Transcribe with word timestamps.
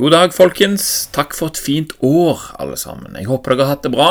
God 0.00 0.14
dag, 0.14 0.32
folkens. 0.32 0.84
Takk 1.12 1.34
for 1.36 1.52
et 1.52 1.60
fint 1.60 1.90
år, 2.00 2.40
alle 2.62 2.78
sammen. 2.80 3.12
Jeg 3.18 3.28
håper 3.28 3.52
dere 3.52 3.66
har 3.66 3.74
hatt 3.74 3.84
det 3.84 3.92
bra. 3.92 4.10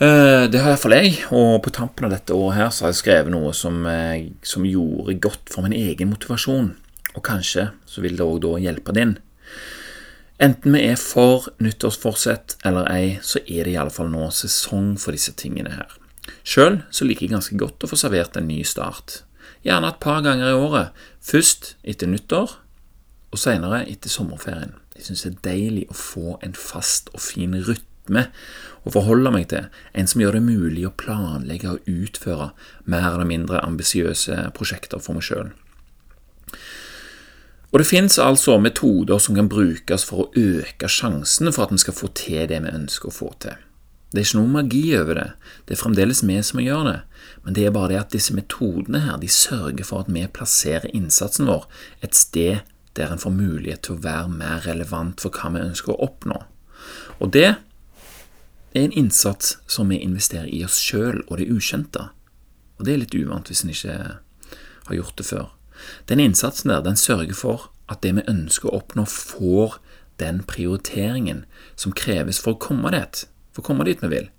Eh, 0.00 0.46
Det 0.48 0.60
har 0.62 0.72
iallfall 0.72 0.94
jeg, 0.96 1.18
og 1.30 1.62
på 1.62 1.72
tampen 1.72 2.06
av 2.06 2.14
dette 2.14 2.32
året 2.32 2.56
her 2.56 2.70
så 2.70 2.84
har 2.86 2.92
jeg 2.94 3.02
skrevet 3.02 3.32
noe 3.32 3.52
som, 3.52 3.86
eh, 3.86 4.30
som 4.42 4.64
gjorde 4.64 5.20
godt 5.20 5.52
for 5.52 5.62
min 5.62 5.72
egen 5.72 6.08
motivasjon, 6.08 6.74
og 7.14 7.22
kanskje 7.22 7.70
så 7.86 8.00
vil 8.00 8.16
det 8.16 8.24
òg 8.24 8.40
da 8.40 8.56
hjelpe 8.56 8.94
din. 8.94 9.18
Enten 10.40 10.72
vi 10.72 10.88
er 10.88 10.96
for 10.96 11.48
nyttårsforsett 11.60 12.56
eller 12.64 12.90
ei, 12.90 13.18
så 13.22 13.40
er 13.48 13.64
det 13.64 13.74
iallfall 13.74 14.08
nå 14.08 14.30
sesong 14.30 14.98
for 14.98 15.12
disse 15.12 15.32
tingene 15.32 15.72
her. 15.72 15.88
Sjøl 16.44 16.82
så 16.90 17.04
liker 17.04 17.28
jeg 17.28 17.30
ganske 17.30 17.56
godt 17.56 17.80
å 17.80 17.88
få 17.88 17.96
servert 17.96 18.36
en 18.36 18.48
ny 18.48 18.62
start. 18.62 19.22
Gjerne 19.64 19.88
et 19.88 20.00
par 20.00 20.22
ganger 20.22 20.48
i 20.48 20.52
året. 20.52 20.90
Først 21.22 21.74
etter 21.84 22.06
nyttår, 22.06 22.56
og 23.36 23.42
senere 23.42 23.84
etter 23.84 24.12
sommerferien. 24.12 24.74
Jeg 24.96 25.10
syns 25.10 25.26
det 25.26 25.32
er 25.34 25.44
deilig 25.50 25.84
å 25.92 25.98
få 25.98 26.38
en 26.44 26.56
fast 26.56 27.12
og 27.12 27.20
fin 27.20 27.52
rytme 27.66 28.28
å 28.86 28.92
forholde 28.94 29.32
meg 29.34 29.48
til, 29.50 29.66
en 29.92 30.08
som 30.08 30.22
gjør 30.22 30.38
det 30.38 30.46
mulig 30.46 30.86
å 30.86 30.94
planlegge 30.96 31.74
og 31.74 31.90
utføre 31.90 32.52
mer 32.88 33.10
eller 33.12 33.28
mindre 33.28 33.62
ambisiøse 33.66 34.48
prosjekter 34.56 35.02
for 35.02 35.18
meg 35.18 35.26
sjøl. 35.26 35.52
Og 37.74 37.82
det 37.82 37.88
finnes 37.90 38.16
altså 38.22 38.56
metoder 38.62 39.18
som 39.20 39.36
kan 39.36 39.50
brukes 39.52 40.06
for 40.06 40.22
å 40.22 40.28
øke 40.38 40.88
sjansen 40.88 41.50
for 41.52 41.66
at 41.66 41.74
vi 41.74 41.82
skal 41.82 41.96
få 41.98 42.08
til 42.16 42.46
det 42.48 42.62
vi 42.64 42.72
ønsker 42.72 43.10
å 43.10 43.16
få 43.16 43.32
til. 43.42 43.58
Det 44.14 44.22
er 44.22 44.28
ikke 44.28 44.38
noe 44.38 44.52
magi 44.54 44.84
over 44.96 45.18
det, 45.18 45.26
det 45.66 45.74
er 45.74 45.80
fremdeles 45.82 46.22
vi 46.24 46.38
som 46.46 46.62
gjør 46.62 46.86
det, 46.86 46.98
men 47.44 47.56
det 47.58 47.66
er 47.66 47.74
bare 47.74 47.90
det 47.90 47.98
at 48.00 48.14
disse 48.14 48.32
metodene 48.32 49.02
her, 49.02 49.18
de 49.20 49.28
sørger 49.28 49.84
for 49.84 50.06
at 50.06 50.12
vi 50.14 50.22
plasserer 50.30 50.94
innsatsen 50.94 51.50
vår 51.50 51.66
et 52.06 52.16
sted 52.16 52.62
der 52.96 53.12
en 53.12 53.20
får 53.22 53.34
mulighet 53.36 53.86
til 53.86 53.96
å 53.96 54.04
være 54.04 54.32
mer 54.32 54.64
relevant 54.66 55.22
for 55.22 55.34
hva 55.34 55.52
vi 55.54 55.64
ønsker 55.64 55.94
å 55.94 56.08
oppnå. 56.08 56.40
Og 57.20 57.32
det 57.36 57.48
er 58.76 58.82
en 58.82 58.92
innsats 58.92 59.56
som 59.70 59.92
vi 59.92 60.00
investerer 60.04 60.48
i 60.52 60.62
oss 60.66 60.78
sjøl 60.82 61.22
og 61.26 61.38
det 61.40 61.48
ukjente. 61.52 62.10
Og 62.76 62.86
det 62.86 62.94
er 62.94 63.02
litt 63.04 63.16
uvant 63.16 63.48
hvis 63.48 63.64
en 63.64 63.72
ikke 63.72 63.96
har 64.88 64.98
gjort 64.98 65.16
det 65.18 65.28
før. 65.28 65.48
Den 66.08 66.22
innsatsen 66.22 66.72
der, 66.72 66.84
den 66.84 66.96
sørger 66.96 67.36
for 67.36 67.68
at 67.92 68.02
det 68.04 68.14
vi 68.18 68.28
ønsker 68.30 68.70
å 68.70 68.80
oppnå, 68.80 69.04
får 69.06 69.78
den 70.20 70.42
prioriteringen 70.48 71.44
som 71.76 71.94
kreves 71.96 72.40
for 72.42 72.56
å 72.56 72.60
komme 72.60 72.92
dit, 72.94 73.26
for 73.52 73.62
å 73.62 73.68
komme 73.70 73.86
dit 73.88 74.00
vi 74.04 74.12
vil. 74.12 74.30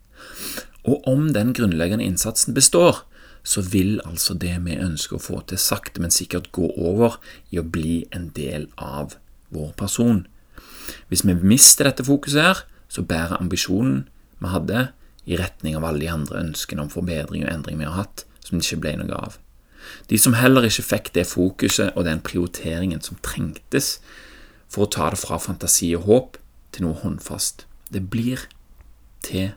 Og 0.88 1.06
om 1.10 1.30
den 1.36 1.54
grunnleggende 1.54 2.06
innsatsen 2.06 2.56
består, 2.58 3.04
så 3.44 3.62
vil 3.62 4.00
altså 4.06 4.36
det 4.38 4.56
vi 4.66 4.78
ønsker 4.80 5.18
å 5.18 5.24
få 5.24 5.42
til, 5.48 5.60
sakte, 5.62 6.02
men 6.04 6.14
sikkert 6.14 6.52
gå 6.56 6.70
over 6.78 7.20
i 7.52 7.60
å 7.60 7.66
bli 7.66 8.06
en 8.16 8.30
del 8.36 8.68
av 8.76 9.18
vår 9.56 9.72
person. 9.80 10.26
Hvis 11.08 11.26
vi 11.26 11.36
mister 11.36 11.88
dette 11.88 12.06
fokuset 12.08 12.44
her, 12.44 12.64
så 12.88 13.04
bærer 13.04 13.40
ambisjonen 13.40 14.06
vi 14.40 14.54
hadde, 14.54 14.88
i 15.28 15.36
retning 15.36 15.76
av 15.76 15.84
alle 15.84 16.06
de 16.06 16.08
andre 16.08 16.40
ønskene 16.40 16.86
om 16.86 16.92
forbedring 16.92 17.44
og 17.44 17.52
endring 17.52 17.82
vi 17.82 17.88
har 17.88 17.98
hatt, 17.98 18.24
som 18.40 18.58
det 18.58 18.64
ikke 18.64 18.84
ble 18.86 18.94
noe 19.02 19.18
av. 19.28 19.36
De 20.08 20.20
som 20.20 20.36
heller 20.36 20.68
ikke 20.68 20.86
fikk 20.88 21.12
det 21.16 21.28
fokuset 21.28 21.96
og 21.96 22.08
den 22.08 22.22
prioriteringen 22.24 23.04
som 23.04 23.20
trengtes 23.24 23.98
for 24.72 24.86
å 24.86 24.92
ta 24.92 25.10
det 25.12 25.20
fra 25.20 25.40
fantasi 25.40 25.94
og 25.98 26.08
håp 26.08 26.40
til 26.76 26.88
noe 26.88 27.00
håndfast. 27.02 27.66
Det 27.92 28.04
blir 28.12 28.48
til 29.24 29.52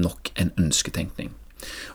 nok 0.00 0.32
en 0.40 0.52
ønsketenkning. 0.60 1.32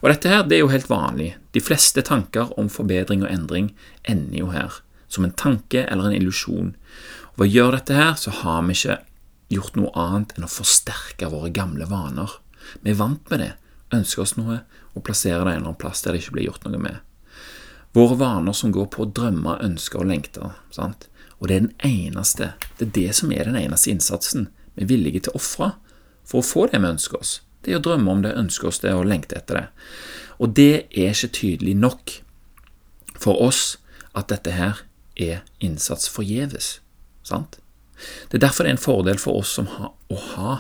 Og 0.02 0.10
dette 0.12 0.30
her, 0.32 0.44
det 0.46 0.58
er 0.58 0.64
jo 0.64 0.72
helt 0.74 0.90
vanlig. 0.92 1.34
De 1.56 1.64
fleste 1.64 2.04
tanker 2.06 2.52
om 2.60 2.70
forbedring 2.72 3.24
og 3.26 3.32
endring 3.32 3.72
ender 4.04 4.40
jo 4.40 4.52
her, 4.54 4.80
som 5.08 5.26
en 5.26 5.36
tanke 5.36 5.86
eller 5.86 6.10
en 6.10 6.18
illusjon. 6.18 6.74
Og 7.36 7.42
ved 7.42 7.50
å 7.50 7.54
gjøre 7.54 7.80
dette 7.80 7.98
her, 7.98 8.14
så 8.20 8.34
har 8.44 8.64
vi 8.66 8.78
ikke 8.78 9.00
gjort 9.56 9.78
noe 9.80 9.94
annet 10.00 10.36
enn 10.36 10.48
å 10.48 10.52
forsterke 10.52 11.30
våre 11.32 11.52
gamle 11.54 11.88
vaner. 11.90 12.40
Vi 12.82 12.94
er 12.94 13.00
vant 13.00 13.30
med 13.32 13.44
det, 13.44 13.52
ønsker 13.96 14.26
oss 14.26 14.36
noe 14.40 14.62
og 14.96 15.04
plasserer 15.06 15.44
det 15.44 15.52
en 15.52 15.60
eller 15.60 15.70
annen 15.70 15.82
plass 15.82 16.02
der 16.04 16.16
det 16.16 16.24
ikke 16.24 16.38
blir 16.38 16.50
gjort 16.50 16.66
noe 16.66 16.82
med. 16.82 17.02
Våre 17.96 18.18
vaner 18.20 18.56
som 18.58 18.74
går 18.76 18.90
på 18.92 19.06
å 19.06 19.12
drømme, 19.16 19.60
ønske 19.64 20.00
og 20.00 20.10
lengte. 20.10 20.50
Sant? 20.76 21.08
Og 21.40 21.48
det 21.48 21.56
er 21.56 21.66
den 21.68 21.88
eneste, 21.88 22.54
det 22.80 22.90
er 22.90 22.96
det 22.98 23.10
som 23.16 23.32
er 23.32 23.48
den 23.48 23.60
eneste 23.60 23.92
innsatsen 23.92 24.50
vi 24.76 24.84
er 24.84 24.90
villige 24.90 25.26
til 25.26 25.36
å 25.36 25.40
ofre 25.40 25.74
for 26.28 26.42
å 26.42 26.48
få 26.48 26.66
det 26.72 26.82
vi 26.82 26.92
ønsker 26.92 27.22
oss. 27.22 27.38
Det 27.66 27.74
er 27.74 27.82
å 27.82 27.86
drømme 27.86 28.14
om 28.14 28.22
det, 28.22 28.36
ønske 28.38 28.70
oss 28.70 28.82
det 28.84 28.94
og 28.94 29.08
lengte 29.10 29.40
etter 29.40 29.60
det. 29.60 29.66
Og 30.38 30.54
det 30.58 30.86
er 30.92 31.16
ikke 31.16 31.34
tydelig 31.40 31.76
nok 31.80 32.20
for 33.18 33.42
oss 33.42 33.78
at 34.16 34.30
dette 34.32 34.54
her 34.56 34.84
er 35.16 35.44
innsats 35.64 36.10
forgjeves. 36.12 36.80
Sant? 37.26 37.58
Det 38.30 38.38
er 38.38 38.46
derfor 38.48 38.66
det 38.66 38.74
er 38.74 38.78
en 38.78 38.86
fordel 38.86 39.20
for 39.22 39.40
oss 39.42 39.56
har, 39.58 39.92
å 40.12 40.22
ha 40.36 40.56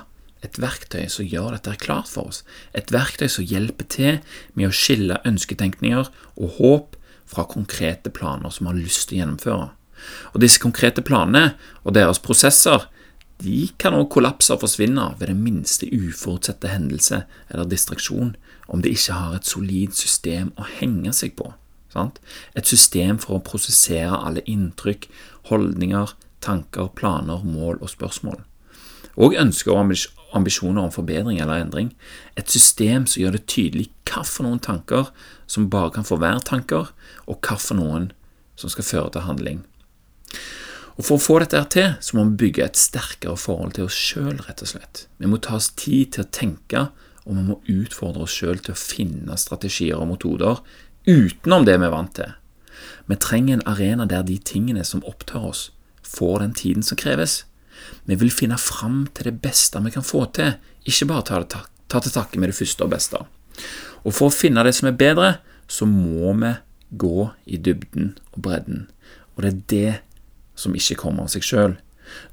et 0.45 0.59
verktøy 0.61 1.07
som 1.11 1.27
gjør 1.27 1.55
dette 1.55 1.75
klart 1.81 2.09
for 2.09 2.31
oss. 2.31 2.43
Et 2.73 2.91
verktøy 2.93 3.27
som 3.31 3.45
hjelper 3.45 3.89
til 3.91 4.19
med 4.53 4.69
å 4.69 4.75
skille 4.75 5.21
ønsketenkninger 5.27 6.09
og 6.09 6.59
håp 6.59 6.95
fra 7.29 7.47
konkrete 7.49 8.11
planer 8.13 8.53
som 8.53 8.67
vi 8.67 8.71
har 8.73 8.81
lyst 8.81 9.09
til 9.09 9.17
å 9.17 9.21
gjennomføre. 9.23 9.69
Og 10.33 10.41
disse 10.43 10.61
konkrete 10.61 11.03
planene 11.05 11.55
og 11.83 11.95
deres 11.97 12.21
prosesser 12.23 12.85
de 13.43 13.69
kan 13.81 13.93
også 13.93 14.11
kollapse 14.15 14.53
og 14.55 14.61
forsvinne 14.63 15.09
ved 15.19 15.27
den 15.27 15.43
minste 15.43 15.89
uforutsette 15.91 16.71
hendelse 16.71 17.23
eller 17.49 17.67
distraksjon 17.69 18.35
om 18.67 18.81
det 18.81 18.95
ikke 18.95 19.17
har 19.17 19.35
et 19.35 19.49
solid 19.49 19.93
system 19.97 20.53
å 20.57 20.65
henge 20.79 21.13
seg 21.13 21.35
på. 21.37 21.51
Sant? 21.93 22.19
Et 22.55 22.67
system 22.67 23.19
for 23.21 23.37
å 23.37 23.43
prosessere 23.45 24.17
alle 24.17 24.43
inntrykk, 24.49 25.07
holdninger, 25.51 26.15
tanker, 26.43 26.89
planer, 26.97 27.43
mål 27.43 27.79
og 27.81 27.91
spørsmål. 27.91 28.41
Og 29.15 29.37
ønsker 29.39 29.71
og 29.71 29.93
ambisjoner 30.35 30.81
om 30.83 30.91
forbedring 30.91 31.39
eller 31.39 31.63
endring. 31.63 31.93
Et 32.35 32.49
system 32.51 33.05
som 33.07 33.21
gjør 33.21 33.37
det 33.37 33.45
tydelig 33.51 33.89
noen 34.43 34.59
tanker 34.59 35.09
som 35.47 35.69
bare 35.69 35.91
kan 35.91 36.05
få 36.07 36.17
være 36.21 36.43
tanker, 36.47 36.91
og 37.27 37.41
noen 37.75 38.11
som 38.55 38.69
skal 38.69 38.83
føre 38.83 39.11
til 39.11 39.25
handling. 39.27 39.63
Og 40.95 41.03
For 41.03 41.17
å 41.17 41.23
få 41.23 41.39
dette 41.43 41.59
til, 41.73 41.89
så 41.99 42.15
må 42.15 42.23
vi 42.29 42.45
bygge 42.45 42.63
et 42.63 42.79
sterkere 42.79 43.35
forhold 43.39 43.75
til 43.75 43.89
oss 43.89 43.97
sjøl. 43.99 44.39
Vi 44.39 45.27
må 45.27 45.41
ta 45.43 45.57
oss 45.57 45.73
tid 45.75 46.13
til 46.15 46.23
å 46.23 46.31
tenke, 46.31 46.87
og 47.25 47.35
vi 47.35 47.43
må 47.49 47.59
utfordre 47.67 48.23
oss 48.23 48.35
sjøl 48.37 48.61
til 48.63 48.75
å 48.75 48.79
finne 48.79 49.35
strategier 49.39 49.99
og 49.99 50.13
metoder 50.13 50.61
utenom 51.05 51.65
det 51.67 51.75
vi 51.81 51.87
er 51.87 51.93
vant 51.93 52.13
til. 52.15 52.31
Vi 53.09 53.17
trenger 53.21 53.57
en 53.57 53.67
arena 53.69 54.07
der 54.09 54.23
de 54.25 54.37
tingene 54.39 54.85
som 54.87 55.03
opptar 55.05 55.43
oss, 55.51 55.67
får 56.01 56.39
den 56.41 56.55
tiden 56.57 56.85
som 56.85 56.97
kreves. 56.97 57.43
Vi 58.07 58.15
vil 58.15 58.31
finne 58.31 58.57
fram 58.61 59.05
til 59.13 59.29
det 59.29 59.41
beste 59.43 59.81
vi 59.83 59.93
kan 59.93 60.05
få 60.05 60.25
til, 60.37 60.55
ikke 60.87 61.09
bare 61.11 61.27
ta, 61.27 61.41
det, 61.43 61.61
ta 61.91 61.99
til 61.99 62.15
takke 62.15 62.39
med 62.39 62.53
det 62.53 62.57
første 62.57 62.87
og 62.87 62.93
beste. 62.95 63.21
Og 64.05 64.13
For 64.13 64.29
å 64.29 64.33
finne 64.33 64.63
det 64.63 64.75
som 64.77 64.89
er 64.89 64.97
bedre, 64.97 65.35
så 65.67 65.87
må 65.89 66.31
vi 66.39 66.55
gå 66.95 67.29
i 67.49 67.57
dybden 67.57 68.13
og 68.31 68.41
bredden. 68.45 68.85
Og 69.35 69.43
det 69.43 69.51
er 69.51 69.61
det 69.73 69.93
som 70.55 70.75
ikke 70.75 70.97
kommer 71.03 71.25
av 71.25 71.33
seg 71.33 71.45
sjøl. 71.45 71.77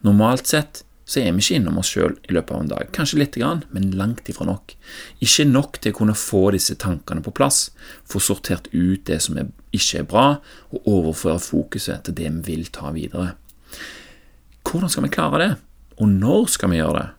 Normalt 0.06 0.50
sett 0.50 0.82
så 1.04 1.20
er 1.20 1.32
vi 1.34 1.42
ikke 1.42 1.58
innom 1.58 1.80
oss 1.80 1.90
sjøl 1.92 2.14
i 2.28 2.34
løpet 2.34 2.54
av 2.54 2.60
en 2.62 2.70
dag. 2.70 2.90
Kanskje 2.94 3.18
lite 3.20 3.40
grann, 3.42 3.64
men 3.74 3.90
langt 3.98 4.28
ifra 4.30 4.46
nok. 4.48 4.74
Ikke 5.24 5.44
nok 5.48 5.80
til 5.82 5.92
å 5.92 5.98
kunne 5.98 6.16
få 6.16 6.44
disse 6.54 6.76
tankene 6.80 7.24
på 7.24 7.34
plass, 7.34 7.66
få 8.08 8.22
sortert 8.22 8.70
ut 8.72 9.02
det 9.10 9.18
som 9.24 9.40
ikke 9.74 10.04
er 10.04 10.06
bra, 10.08 10.26
og 10.70 10.86
overføre 10.88 11.42
fokuset 11.42 12.06
til 12.06 12.16
det 12.20 12.30
vi 12.38 12.44
vil 12.52 12.70
ta 12.72 12.94
videre. 12.94 13.34
Hvordan 14.62 14.92
skal 14.92 15.08
vi 15.08 15.12
klare 15.12 15.42
det, 15.42 15.50
og 15.98 16.08
når 16.08 16.46
skal 16.54 16.72
vi 16.72 16.78
gjøre 16.78 17.02
det? 17.02 17.10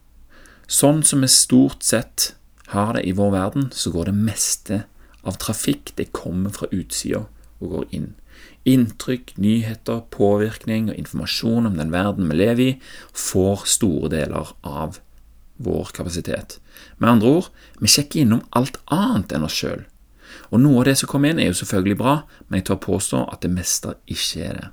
Sånn 0.74 1.04
som 1.06 1.22
vi 1.22 1.30
stort 1.30 1.84
sett 1.86 2.32
har 2.72 2.96
det 2.96 3.04
i 3.06 3.14
vår 3.14 3.34
verden, 3.36 3.70
så 3.76 3.92
går 3.94 4.10
det 4.10 4.18
meste 4.18 4.84
av 5.28 5.38
trafikk 5.44 5.92
det 6.00 6.14
kommer 6.16 6.56
fra 6.56 6.72
utsida 6.72 7.26
og 7.60 7.76
går 7.76 7.92
inn. 7.96 8.14
Inntrykk, 8.70 9.34
nyheter, 9.44 10.06
påvirkning 10.14 10.90
og 10.92 11.00
informasjon 11.00 11.68
om 11.68 11.80
den 11.80 11.92
verden 11.92 12.30
vi 12.32 12.38
lever 12.40 12.64
i, 12.64 12.76
får 13.12 13.66
store 13.68 14.12
deler 14.14 14.54
av 14.64 15.02
vår 15.64 15.92
kapasitet. 15.96 16.60
Med 16.98 17.10
andre 17.16 17.34
ord, 17.40 17.50
vi 17.80 17.92
sjekker 17.92 18.24
innom 18.24 18.46
alt 18.56 18.80
annet 18.92 19.36
enn 19.36 19.48
oss 19.48 19.58
sjøl. 19.60 19.84
Og 20.50 20.62
noe 20.64 20.82
av 20.82 20.88
det 20.90 20.96
som 21.00 21.12
kommer 21.12 21.34
inn, 21.34 21.42
er 21.42 21.52
jo 21.52 21.60
selvfølgelig 21.60 22.00
bra, 22.00 22.16
men 22.48 22.62
jeg 22.62 22.70
tør 22.70 22.82
påstå 22.88 23.24
at 23.34 23.44
det 23.46 23.52
meste 23.54 23.96
ikke 24.12 24.48
er 24.48 24.60
det. 24.60 24.68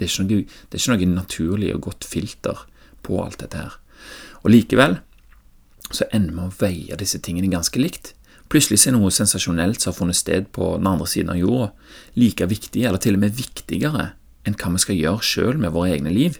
Det 0.00 0.08
er, 0.08 0.14
noe, 0.26 0.44
det 0.70 0.78
er 0.78 0.82
ikke 0.82 1.06
noe, 1.06 1.14
naturlig 1.20 1.74
og 1.74 1.84
godt 1.88 2.06
filter 2.08 2.64
på 3.06 3.20
alt 3.22 3.38
dette 3.44 3.60
her. 3.60 3.76
Og 4.42 4.50
likevel 4.50 4.98
så 5.94 6.08
ender 6.16 6.34
vi 6.34 6.46
å 6.48 6.54
veie 6.58 6.98
disse 6.98 7.20
tingene 7.22 7.52
ganske 7.52 7.78
likt. 7.78 8.14
Plutselig 8.54 8.84
er 8.86 8.94
noe 8.94 9.10
sensasjonelt 9.10 9.82
som 9.82 9.90
har 9.90 9.96
funnet 9.96 10.18
sted 10.20 10.44
på 10.54 10.76
den 10.76 10.86
andre 10.86 11.08
siden 11.10 11.32
av 11.32 11.40
jorda, 11.40 11.72
like 12.14 12.46
viktig, 12.46 12.84
eller 12.86 13.02
til 13.02 13.18
og 13.18 13.24
med 13.24 13.34
viktigere, 13.34 14.12
enn 14.46 14.54
hva 14.60 14.70
vi 14.76 14.82
skal 14.84 15.00
gjøre 15.00 15.26
sjøl 15.26 15.58
med 15.58 15.74
våre 15.74 15.96
egne 15.96 16.12
liv. 16.14 16.38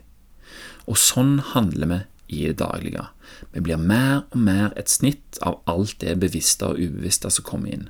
Og 0.86 1.00
sånn 1.00 1.40
handler 1.50 1.90
vi 1.90 1.98
i 2.38 2.44
det 2.46 2.60
daglige. 2.62 3.08
Vi 3.50 3.64
blir 3.66 3.82
mer 3.82 4.22
og 4.30 4.38
mer 4.46 4.70
et 4.78 4.92
snitt 4.92 5.40
av 5.42 5.58
alt 5.66 5.98
det 6.04 6.14
bevisste 6.22 6.70
og 6.70 6.78
ubevisste 6.78 7.32
som 7.34 7.48
kommer 7.48 7.74
inn. 7.74 7.88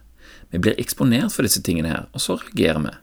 Vi 0.49 0.63
blir 0.63 0.81
eksponert 0.81 1.35
for 1.35 1.45
disse 1.45 1.61
tingene 1.61 1.93
her, 1.93 2.09
og 2.17 2.25
så 2.25 2.39
reagerer 2.41 2.81
vi. 2.87 2.97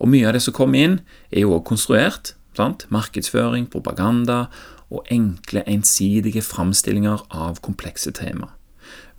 Og 0.00 0.08
mye 0.08 0.24
av 0.28 0.38
det 0.38 0.44
som 0.46 0.56
kommer 0.56 0.88
inn, 0.88 0.98
er 1.28 1.44
jo 1.44 1.52
også 1.52 1.68
konstruert, 1.68 2.32
Sant? 2.56 2.86
Markedsføring, 2.88 3.68
propaganda 3.68 4.46
og 4.88 5.04
enkle, 5.12 5.60
ensidige 5.68 6.40
framstillinger 6.40 7.26
av 7.34 7.60
komplekse 7.64 8.14
tema. 8.16 8.54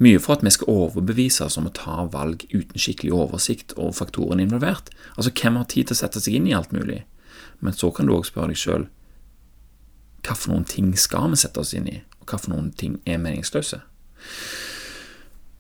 Mye 0.04 0.20
for 0.22 0.38
at 0.38 0.46
vi 0.46 0.54
skal 0.54 0.70
overbevise 0.70 1.48
oss 1.48 1.58
om 1.58 1.70
å 1.70 1.74
ta 1.74 2.04
valg 2.14 2.46
uten 2.52 2.78
skikkelig 2.78 3.16
oversikt 3.18 3.74
over 3.78 3.96
faktorene 3.98 4.46
involvert. 4.46 4.92
Altså, 5.16 5.34
hvem 5.34 5.58
har 5.58 5.66
tid 5.72 5.90
til 5.90 5.98
å 5.98 6.02
sette 6.04 6.22
seg 6.22 6.38
inn 6.38 6.50
i 6.50 6.56
alt 6.58 6.76
mulig? 6.76 7.04
Men 7.60 7.74
så 7.74 7.90
kan 7.92 8.06
du 8.06 8.14
òg 8.14 8.28
spørre 8.30 8.54
deg 8.54 8.62
sjøl 8.62 8.88
hva 10.28 10.36
for 10.36 10.52
noen 10.52 10.66
ting 10.68 10.92
skal 11.00 11.30
vi 11.32 11.40
sette 11.40 11.62
oss 11.62 11.74
inn 11.78 11.88
i, 11.88 12.02
og 12.20 12.28
hva 12.28 12.40
for 12.42 12.52
noen 12.52 12.72
ting 12.76 12.98
er 13.08 13.22
meningsløse? 13.22 13.80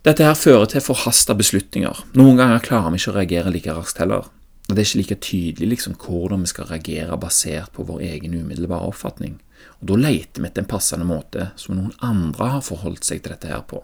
Dette 0.04 0.24
her 0.24 0.36
fører 0.39 0.68
til 0.71 0.83
forhasta 0.83 1.36
beslutninger. 1.38 2.04
Noen 2.19 2.39
ganger 2.39 2.63
klarer 2.63 2.94
vi 2.94 3.00
ikke 3.01 3.13
å 3.13 3.15
reagere 3.18 3.54
like 3.54 3.75
raskt 3.75 4.01
heller. 4.04 4.27
Og 4.68 4.75
Det 4.75 4.81
er 4.81 4.88
ikke 4.88 5.00
like 5.00 5.19
tydelig 5.24 5.69
liksom, 5.74 5.95
hvordan 5.95 6.44
vi 6.44 6.51
skal 6.51 6.68
reagere 6.68 7.19
basert 7.19 7.71
på 7.75 7.86
vår 7.88 8.01
egen 8.09 8.36
umiddelbare 8.36 8.88
oppfatning. 8.89 9.38
Og 9.80 9.88
Da 9.88 10.00
leter 10.00 10.42
vi 10.42 10.50
etter 10.50 10.63
en 10.63 10.71
passende 10.71 11.07
måte 11.07 11.51
som 11.56 11.77
noen 11.77 11.94
andre 12.04 12.50
har 12.57 12.65
forholdt 12.65 13.07
seg 13.07 13.24
til 13.24 13.36
dette 13.36 13.48
her 13.48 13.63
på. 13.68 13.83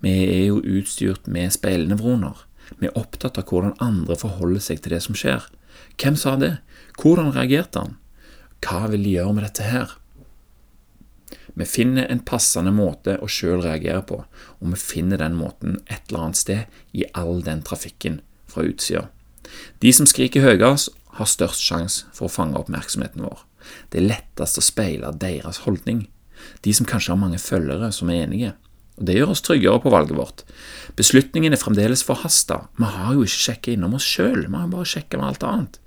Vi 0.00 0.12
er 0.24 0.46
jo 0.48 0.60
utstyrt 0.64 1.28
med 1.28 1.52
speilnevroner. 1.52 2.46
Vi 2.78 2.88
er 2.88 2.98
opptatt 2.98 3.38
av 3.40 3.48
hvordan 3.50 3.76
andre 3.82 4.16
forholder 4.16 4.62
seg 4.64 4.82
til 4.82 4.94
det 4.94 5.02
som 5.04 5.18
skjer. 5.18 5.44
Hvem 6.00 6.16
sa 6.16 6.36
det? 6.40 6.58
Hvordan 7.00 7.32
reagerte 7.34 7.82
han? 7.82 7.96
Hva 8.64 8.86
vil 8.92 9.04
de 9.04 9.16
gjøre 9.16 9.34
med 9.36 9.46
dette 9.48 9.66
her? 9.68 9.96
Vi 11.54 11.66
finner 11.66 12.06
en 12.08 12.22
passende 12.24 12.72
måte 12.72 13.16
å 13.20 13.28
sjøl 13.28 13.64
reagere 13.64 14.02
på, 14.06 14.22
og 14.24 14.72
vi 14.72 14.78
finner 14.80 15.20
den 15.20 15.36
måten 15.36 15.80
et 15.86 16.08
eller 16.08 16.28
annet 16.28 16.40
sted 16.40 16.96
i 16.96 17.04
all 17.18 17.42
den 17.44 17.64
trafikken 17.66 18.20
fra 18.48 18.64
utsida. 18.68 19.08
De 19.82 19.92
som 19.92 20.08
skriker 20.08 20.44
høyest, 20.46 20.94
har 21.18 21.26
størst 21.26 21.64
sjanse 21.66 22.06
for 22.14 22.28
å 22.28 22.32
fange 22.32 22.58
oppmerksomheten 22.60 23.24
vår. 23.26 23.42
Det 23.90 23.98
er 23.98 24.06
lettest 24.06 24.60
å 24.60 24.64
speile 24.64 25.10
deres 25.20 25.64
holdning. 25.66 26.04
De 26.64 26.72
som 26.72 26.86
kanskje 26.88 27.12
har 27.12 27.20
mange 27.20 27.40
følgere 27.42 27.90
som 27.92 28.12
er 28.12 28.22
enige. 28.24 28.52
Og 29.00 29.06
Det 29.08 29.16
gjør 29.16 29.32
oss 29.32 29.40
tryggere 29.40 29.80
på 29.80 29.90
valget 29.92 30.16
vårt. 30.18 30.42
Beslutningen 30.96 31.56
er 31.56 31.60
fremdeles 31.60 32.04
forhasta. 32.04 32.66
Vi 32.76 32.84
har 32.84 33.14
jo 33.16 33.24
ikke 33.24 33.44
sjekket 33.46 33.74
innom 33.74 33.96
oss 33.96 34.04
sjøl, 34.04 34.44
vi 34.44 34.56
har 34.56 34.68
bare 34.68 34.88
sjekket 34.88 35.16
med 35.16 35.28
alt 35.30 35.46
annet. 35.48 35.78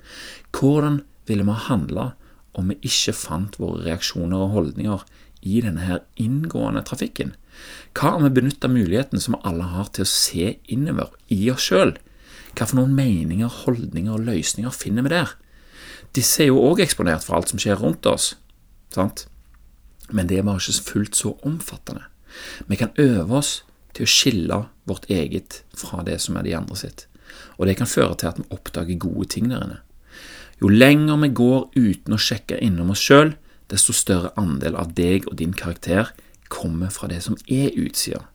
Hvordan 0.54 1.04
ville 1.30 1.46
vi 1.46 1.58
handla 1.68 2.14
om 2.58 2.72
vi 2.72 2.80
ikke 2.90 3.14
fant 3.14 3.60
våre 3.62 3.84
reaksjoner 3.86 4.42
og 4.42 4.56
holdninger 4.58 5.06
i 5.46 5.62
denne 5.62 5.86
her 5.86 6.02
inngående 6.18 6.82
trafikken? 6.88 7.36
Hva 7.94 8.16
om 8.18 8.26
vi 8.26 8.34
benytta 8.34 8.72
muligheten 8.72 9.22
som 9.22 9.38
alle 9.46 9.68
har 9.70 9.92
til 9.94 10.08
å 10.08 10.10
se 10.10 10.56
innover 10.66 11.14
i 11.30 11.46
oss 11.54 11.70
sjøl? 11.70 11.94
Hva 12.58 12.66
for 12.66 12.80
noen 12.80 12.96
meninger, 12.98 13.62
holdninger 13.64 14.14
og 14.14 14.26
løsninger 14.26 14.74
finner 14.74 15.06
vi 15.06 15.14
der? 15.14 15.36
Disse 16.18 16.44
er 16.46 16.52
jo 16.52 16.62
òg 16.66 16.82
eksponert 16.82 17.26
for 17.26 17.38
alt 17.38 17.54
som 17.54 17.62
skjer 17.62 17.78
rundt 17.82 18.10
oss, 18.10 18.34
sant? 18.94 19.28
men 20.14 20.28
det 20.30 20.44
bare 20.46 20.62
ikke 20.62 20.90
fullt 20.90 21.18
så 21.18 21.32
omfattende. 21.48 22.04
Vi 22.68 22.80
kan 22.80 22.94
øve 22.98 23.40
oss 23.40 23.64
til 23.94 24.06
å 24.06 24.10
skille 24.10 24.60
vårt 24.90 25.10
eget 25.12 25.62
fra 25.78 26.04
det 26.06 26.20
som 26.22 26.38
er 26.38 26.48
de 26.48 26.56
andre 26.58 26.78
sitt, 26.80 27.06
og 27.58 27.68
det 27.68 27.78
kan 27.80 27.90
føre 27.90 28.18
til 28.18 28.32
at 28.32 28.42
vi 28.42 28.50
oppdager 28.54 29.00
gode 29.02 29.30
ting 29.34 29.50
der 29.52 29.66
inne. 29.66 29.80
Jo 30.62 30.70
lenger 30.70 31.20
vi 31.24 31.30
går 31.36 31.64
uten 31.76 32.16
å 32.16 32.22
sjekke 32.22 32.60
innom 32.62 32.94
oss 32.94 33.02
sjøl, 33.04 33.34
desto 33.72 33.96
større 33.96 34.34
andel 34.40 34.78
av 34.80 34.94
deg 34.98 35.28
og 35.30 35.38
din 35.40 35.54
karakter 35.58 36.12
kommer 36.54 36.92
fra 36.94 37.10
det 37.10 37.24
som 37.26 37.38
er 37.50 37.74
utsida, 37.80 38.26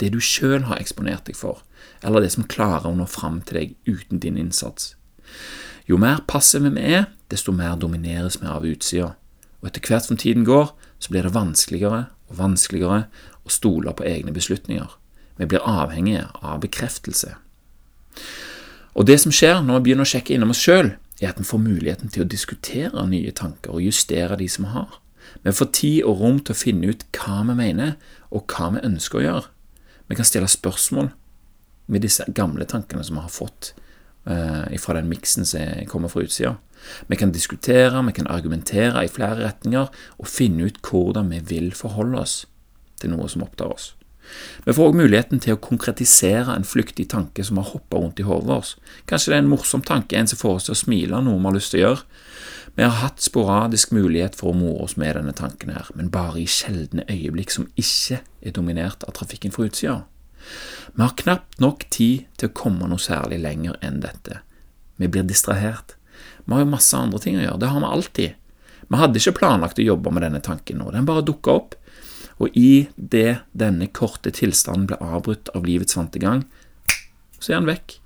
det 0.00 0.12
du 0.12 0.20
sjøl 0.20 0.66
har 0.68 0.80
eksponert 0.80 1.24
deg 1.28 1.38
for, 1.38 1.62
eller 2.04 2.24
det 2.24 2.34
som 2.34 2.46
klarer 2.48 2.90
å 2.90 2.96
nå 2.96 3.06
fram 3.08 3.40
til 3.46 3.60
deg 3.60 3.76
uten 3.88 4.20
din 4.20 4.38
innsats. 4.40 4.94
Jo 5.88 5.98
mer 6.00 6.22
passive 6.28 6.72
vi 6.74 6.84
er, 6.96 7.06
desto 7.32 7.52
mer 7.52 7.76
domineres 7.80 8.40
vi 8.40 8.48
av 8.50 8.66
utsida, 8.68 9.14
og 9.60 9.70
etter 9.70 9.84
hvert 9.84 10.08
som 10.08 10.20
tiden 10.20 10.44
går, 10.44 10.72
så 11.00 11.12
blir 11.12 11.24
det 11.26 11.34
vanskeligere 11.34 12.06
og 12.30 12.38
vanskeligere 12.38 13.04
å 13.44 13.52
stole 13.52 13.92
på 13.96 14.06
egne 14.08 14.32
beslutninger. 14.34 14.90
Vi 15.36 15.48
blir 15.50 15.64
avhengige 15.66 16.28
av 16.40 16.60
bekreftelse. 16.62 17.34
Og 18.94 19.06
det 19.08 19.18
som 19.24 19.34
skjer 19.34 19.60
når 19.62 19.80
vi 19.80 19.88
begynner 19.88 20.06
å 20.06 20.12
sjekke 20.12 20.36
innom 20.36 20.54
oss 20.54 20.62
sjøl, 20.62 20.94
er 21.20 21.30
at 21.30 21.40
vi 21.40 21.46
får 21.46 21.62
muligheten 21.62 22.10
til 22.12 22.24
å 22.24 22.28
diskutere 22.30 23.06
nye 23.08 23.32
tanker 23.34 23.74
og 23.74 23.82
justere 23.82 24.38
de 24.38 24.48
som 24.50 24.66
vi 24.66 24.74
har. 24.74 25.00
Vi 25.42 25.54
får 25.54 25.70
tid 25.74 26.04
og 26.06 26.20
rom 26.20 26.38
til 26.40 26.54
å 26.54 26.58
finne 26.58 26.90
ut 26.92 27.04
hva 27.16 27.42
vi 27.48 27.56
mener, 27.58 27.94
og 28.30 28.50
hva 28.50 28.70
vi 28.74 28.84
ønsker 28.86 29.20
å 29.20 29.24
gjøre. 29.24 29.48
Vi 30.10 30.18
kan 30.18 30.28
stille 30.28 30.50
spørsmål 30.50 31.10
med 31.86 32.04
disse 32.04 32.26
gamle 32.36 32.66
tankene 32.68 33.04
som 33.04 33.18
vi 33.18 33.24
har 33.24 33.32
fått 33.32 33.72
eh, 34.28 34.76
fra 34.80 34.96
den 34.98 35.10
miksen 35.10 35.48
som 35.48 35.88
kommer 35.90 36.12
fra 36.12 36.24
utsida. 36.24 36.56
Vi 37.08 37.18
kan 37.20 37.32
diskutere, 37.32 38.02
vi 38.06 38.16
kan 38.16 38.30
argumentere 38.30 39.04
i 39.04 39.12
flere 39.12 39.40
retninger 39.42 39.90
og 40.18 40.30
finne 40.30 40.68
ut 40.68 40.80
hvordan 40.84 41.30
vi 41.32 41.42
vil 41.54 41.70
forholde 41.76 42.20
oss 42.20 42.40
til 43.00 43.14
noe 43.14 43.28
som 43.28 43.44
opptar 43.46 43.72
oss. 43.74 43.92
Vi 44.64 44.72
får 44.72 44.88
også 44.88 44.96
muligheten 44.96 45.40
til 45.44 45.56
å 45.56 45.60
konkretisere 45.60 46.54
en 46.54 46.64
flyktig 46.64 47.10
tanke 47.12 47.44
som 47.44 47.58
har 47.60 47.68
hoppa 47.74 48.00
rundt 48.00 48.20
i 48.22 48.24
hodet 48.24 48.48
vårt. 48.48 48.76
Kanskje 49.10 49.32
det 49.32 49.36
er 49.36 49.42
en 49.44 49.50
morsom 49.50 49.84
tanke, 49.84 50.16
en 50.16 50.30
som 50.30 50.40
får 50.40 50.60
oss 50.60 50.68
til 50.68 50.76
å 50.76 50.80
smile, 50.80 51.20
noe 51.20 51.40
vi 51.40 51.48
har 51.48 51.56
lyst 51.58 51.74
til 51.74 51.82
å 51.82 51.84
gjøre. 51.84 52.22
Vi 52.74 52.82
har 52.82 52.96
hatt 53.02 53.22
sporadisk 53.22 53.92
mulighet 53.94 54.34
for 54.34 54.50
å 54.50 54.58
more 54.58 54.88
oss 54.88 54.96
med 54.98 55.14
denne 55.14 55.34
tanken 55.36 55.70
her, 55.70 55.90
men 55.94 56.10
bare 56.14 56.40
i 56.42 56.48
sjeldne 56.50 57.04
øyeblikk 57.10 57.52
som 57.54 57.68
ikke 57.78 58.22
er 58.42 58.56
dominert 58.56 59.04
av 59.06 59.14
trafikken 59.20 59.54
fra 59.54 59.68
utsida. 59.68 60.00
Vi 60.94 61.02
har 61.02 61.14
knapt 61.20 61.60
nok 61.62 61.86
tid 61.94 62.24
til 62.38 62.50
å 62.50 62.56
komme 62.56 62.88
noe 62.90 63.02
særlig 63.02 63.38
lenger 63.44 63.78
enn 63.84 64.00
dette. 64.02 64.40
Vi 64.98 65.08
blir 65.10 65.26
distrahert. 65.28 65.94
Vi 66.44 66.52
har 66.52 66.64
jo 66.64 66.72
masse 66.72 66.98
andre 66.98 67.20
ting 67.22 67.38
å 67.38 67.44
gjøre, 67.44 67.60
det 67.62 67.72
har 67.72 67.80
vi 67.80 67.90
alltid. 67.96 68.36
Vi 68.84 69.00
hadde 69.00 69.20
ikke 69.20 69.38
planlagt 69.38 69.80
å 69.80 69.86
jobbe 69.86 70.12
med 70.12 70.26
denne 70.26 70.42
tanken 70.44 70.80
nå, 70.80 70.90
den 70.92 71.08
bare 71.08 71.24
dukka 71.24 71.56
opp, 71.56 71.74
og 72.42 72.56
i 72.58 72.86
det 72.96 73.40
denne 73.56 73.88
korte 73.94 74.32
tilstanden 74.34 74.88
ble 74.90 74.98
avbrutt 75.00 75.52
av 75.54 75.66
livets 75.66 75.96
vante 75.96 76.20
gang, 76.22 76.42
så 77.38 77.52
er 77.52 77.60
den 77.60 77.70
vekk. 77.70 77.98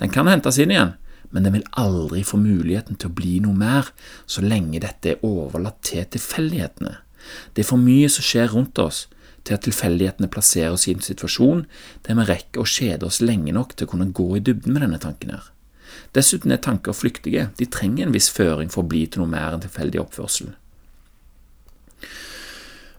Den 0.00 0.12
kan 0.12 0.30
hentes 0.30 0.58
inn 0.62 0.72
igjen, 0.72 0.94
men 1.30 1.46
den 1.46 1.56
vil 1.58 1.66
aldri 1.78 2.22
få 2.24 2.38
muligheten 2.40 2.98
til 2.98 3.10
å 3.10 3.16
bli 3.18 3.38
noe 3.44 3.56
mer 3.56 3.90
så 4.30 4.44
lenge 4.44 4.80
dette 4.82 5.14
er 5.14 5.26
overlatt 5.26 5.82
til 5.86 6.06
tilfeldighetene. 6.16 6.94
Det 7.54 7.64
er 7.64 7.68
for 7.68 7.82
mye 7.82 8.08
som 8.12 8.24
skjer 8.26 8.52
rundt 8.54 8.78
oss 8.82 9.06
til 9.46 9.56
at 9.56 9.66
tilfeldighetene 9.66 10.30
plasserer 10.30 10.74
oss 10.74 10.86
i 10.88 10.94
en 10.94 11.04
situasjon 11.04 11.64
der 12.06 12.18
vi 12.18 12.28
rekker 12.30 12.62
å 12.62 12.70
kjede 12.70 13.06
oss 13.08 13.22
lenge 13.22 13.54
nok 13.54 13.74
til 13.74 13.86
å 13.86 13.92
kunne 13.92 14.10
gå 14.14 14.28
i 14.38 14.42
dybden 14.42 14.74
med 14.74 14.86
denne 14.86 15.02
tanken 15.02 15.34
her. 15.34 15.50
Dessuten 16.14 16.52
er 16.54 16.62
tanker 16.62 16.94
flyktige, 16.96 17.48
de 17.56 17.66
trenger 17.66 18.06
en 18.06 18.14
viss 18.14 18.28
føring 18.32 18.70
for 18.72 18.84
å 18.84 18.90
bli 18.90 19.04
til 19.06 19.22
noe 19.22 19.32
mer 19.32 19.56
enn 19.56 19.64
tilfeldig 19.64 20.00
oppførsel. 20.04 20.52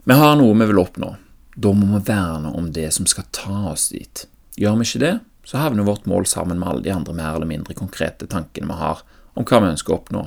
Vi 0.08 0.16
har 0.16 0.36
noe 0.40 0.56
vi 0.56 0.68
vil 0.70 0.80
oppnå. 0.80 1.14
Da 1.58 1.72
må 1.74 1.88
vi 1.96 2.04
verne 2.06 2.52
om 2.54 2.70
det 2.72 2.90
som 2.94 3.06
skal 3.10 3.26
ta 3.34 3.72
oss 3.72 3.88
dit. 3.90 4.24
Gjør 4.56 4.78
vi 4.78 4.86
ikke 4.86 5.02
det, 5.02 5.14
så 5.44 5.60
havner 5.62 5.86
vårt 5.88 6.06
mål 6.06 6.26
sammen 6.30 6.60
med 6.60 6.68
alle 6.68 6.84
de 6.84 6.92
andre 6.94 7.14
mer 7.16 7.34
eller 7.34 7.50
mindre 7.50 7.74
konkrete 7.76 8.28
tankene 8.30 8.70
vi 8.70 8.78
har 8.78 9.02
om 9.38 9.46
hva 9.46 9.60
vi 9.62 9.70
ønsker 9.72 9.94
å 9.94 9.98
oppnå. 9.98 10.22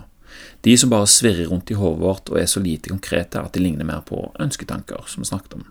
De 0.62 0.76
som 0.78 0.92
bare 0.92 1.10
svirrer 1.10 1.50
rundt 1.52 1.72
i 1.72 1.78
hodet 1.80 2.02
vårt 2.04 2.32
og 2.32 2.40
er 2.40 2.48
så 2.52 2.62
lite 2.64 2.92
konkrete 2.92 3.42
at 3.42 3.54
de 3.56 3.64
ligner 3.64 3.88
mer 3.88 4.04
på 4.08 4.24
ønsketanker, 4.40 5.04
som 5.08 5.24
vi 5.24 5.30
snakket 5.32 5.58
om. 5.60 5.66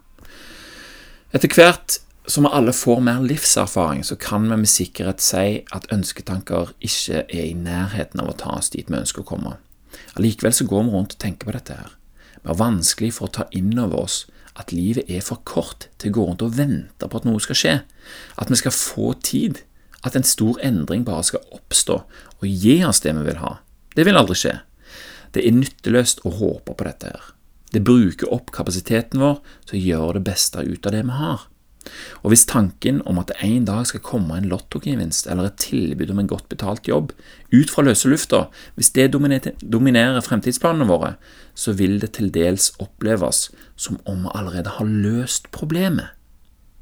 Etter 1.31 1.53
hvert 1.55 2.01
som 2.31 2.45
vi 2.47 2.51
alle 2.53 2.73
får 2.77 3.01
mer 3.01 3.23
livserfaring, 3.25 4.05
så 4.05 4.17
kan 4.17 4.45
vi 4.51 4.57
med 4.61 4.71
sikkerhet 4.71 5.23
si 5.25 5.63
at 5.75 5.89
ønsketanker 5.95 6.75
ikke 6.85 7.25
er 7.25 7.47
i 7.47 7.57
nærheten 7.57 8.21
av 8.23 8.33
å 8.33 8.37
ta 8.39 8.53
oss 8.59 8.71
dit 8.75 8.91
vi 8.91 8.99
ønsker 8.99 9.25
å 9.25 9.31
komme. 9.31 9.57
Allikevel 10.19 10.55
så 10.55 10.67
går 10.69 10.85
vi 10.87 10.95
rundt 10.95 11.17
og 11.17 11.23
tenker 11.23 11.49
på 11.49 11.57
dette 11.57 11.79
her. 11.79 11.97
Vi 12.43 12.49
har 12.53 12.61
vanskelig 12.61 13.15
for 13.17 13.29
å 13.29 13.35
ta 13.41 13.49
inn 13.57 13.73
over 13.79 14.05
oss 14.05 14.23
at 14.61 14.73
livet 14.75 15.09
er 15.11 15.25
for 15.25 15.43
kort 15.49 15.89
til 15.99 16.13
å 16.13 16.17
gå 16.19 16.29
rundt 16.29 16.45
og 16.45 16.55
vente 16.59 17.09
på 17.09 17.21
at 17.21 17.27
noe 17.29 17.43
skal 17.43 17.59
skje, 17.59 17.75
at 18.37 18.53
vi 18.53 18.59
skal 18.61 18.77
få 18.77 19.13
tid, 19.25 19.63
at 20.05 20.17
en 20.17 20.25
stor 20.27 20.61
endring 20.65 21.05
bare 21.05 21.27
skal 21.29 21.45
oppstå 21.57 22.01
og 22.41 22.47
gi 22.47 22.81
oss 22.87 23.03
det 23.05 23.13
vi 23.17 23.27
vil 23.27 23.41
ha. 23.43 23.59
Det 23.97 24.07
vil 24.07 24.17
aldri 24.17 24.39
skje. 24.39 24.57
Det 25.35 25.45
er 25.45 25.55
nytteløst 25.55 26.25
å 26.27 26.33
håpe 26.41 26.75
på 26.75 26.87
dette 26.87 27.13
her. 27.13 27.31
Det 27.71 27.85
bruker 27.87 28.33
opp 28.35 28.51
kapasiteten 28.55 29.23
vår 29.23 29.39
til 29.69 29.79
å 29.79 29.83
gjøre 29.85 30.19
det 30.19 30.27
beste 30.31 30.65
ut 30.65 30.87
av 30.89 30.95
det 30.97 31.05
vi 31.07 31.19
har. 31.19 31.50
Og 32.21 32.33
hvis 32.33 32.45
tanken 32.49 33.01
om 33.09 33.19
at 33.23 33.31
det 33.31 33.39
en 33.47 33.65
dag 33.69 33.87
skal 33.89 34.03
komme 34.05 34.37
en 34.37 34.49
lottogevinst 34.51 35.29
eller 35.31 35.49
et 35.49 35.61
tilbud 35.63 36.13
om 36.13 36.21
en 36.23 36.31
godt 36.31 36.49
betalt 36.53 36.89
jobb 36.89 37.15
ut 37.53 37.73
fra 37.73 37.85
løse 37.87 38.11
lufta, 38.11 38.45
hvis 38.77 38.93
det 38.97 39.11
dominerer 39.15 40.21
fremtidsplanene 40.25 40.89
våre, 40.91 41.15
så 41.55 41.73
vil 41.77 41.99
det 42.03 42.13
til 42.19 42.31
dels 42.35 42.71
oppleves 42.83 43.49
som 43.81 43.99
om 44.05 44.27
vi 44.27 44.35
allerede 44.37 44.77
har 44.77 44.89
løst 44.89 45.51
problemet. 45.57 46.13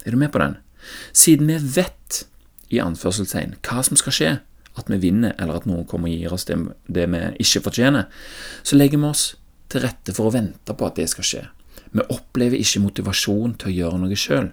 Er 0.04 0.14
du 0.14 0.20
med 0.20 0.32
på 0.34 0.42
den? 0.42 0.58
Siden 1.12 1.48
vi 1.48 1.58
vet, 1.78 2.24
i 2.68 2.82
anførselstegn, 2.84 3.56
hva 3.64 3.80
som 3.86 3.96
skal 3.96 4.12
skje, 4.12 4.32
at 4.78 4.90
vi 4.92 4.98
vinner 5.00 5.32
eller 5.40 5.58
at 5.58 5.66
noen 5.66 5.86
kommer 5.88 6.10
og 6.10 6.20
gir 6.20 6.34
oss 6.34 6.44
det, 6.48 6.58
vi 6.86 7.20
ikke 7.40 7.64
fortjener, 7.64 8.10
så 8.62 8.76
legger 8.76 9.00
vi 9.00 9.08
oss 9.08 9.30
til 9.72 9.82
rette 9.84 10.14
for 10.16 10.28
å 10.28 10.34
vente 10.34 10.74
på 10.76 10.86
at 10.86 11.00
det 11.00 11.08
skal 11.10 11.26
skje. 11.26 11.42
Vi 11.92 12.04
opplever 12.12 12.60
ikke 12.60 12.82
motivasjon 12.84 13.56
til 13.58 13.70
å 13.70 13.76
gjøre 13.78 14.00
noe 14.02 14.18
sjøl. 14.18 14.50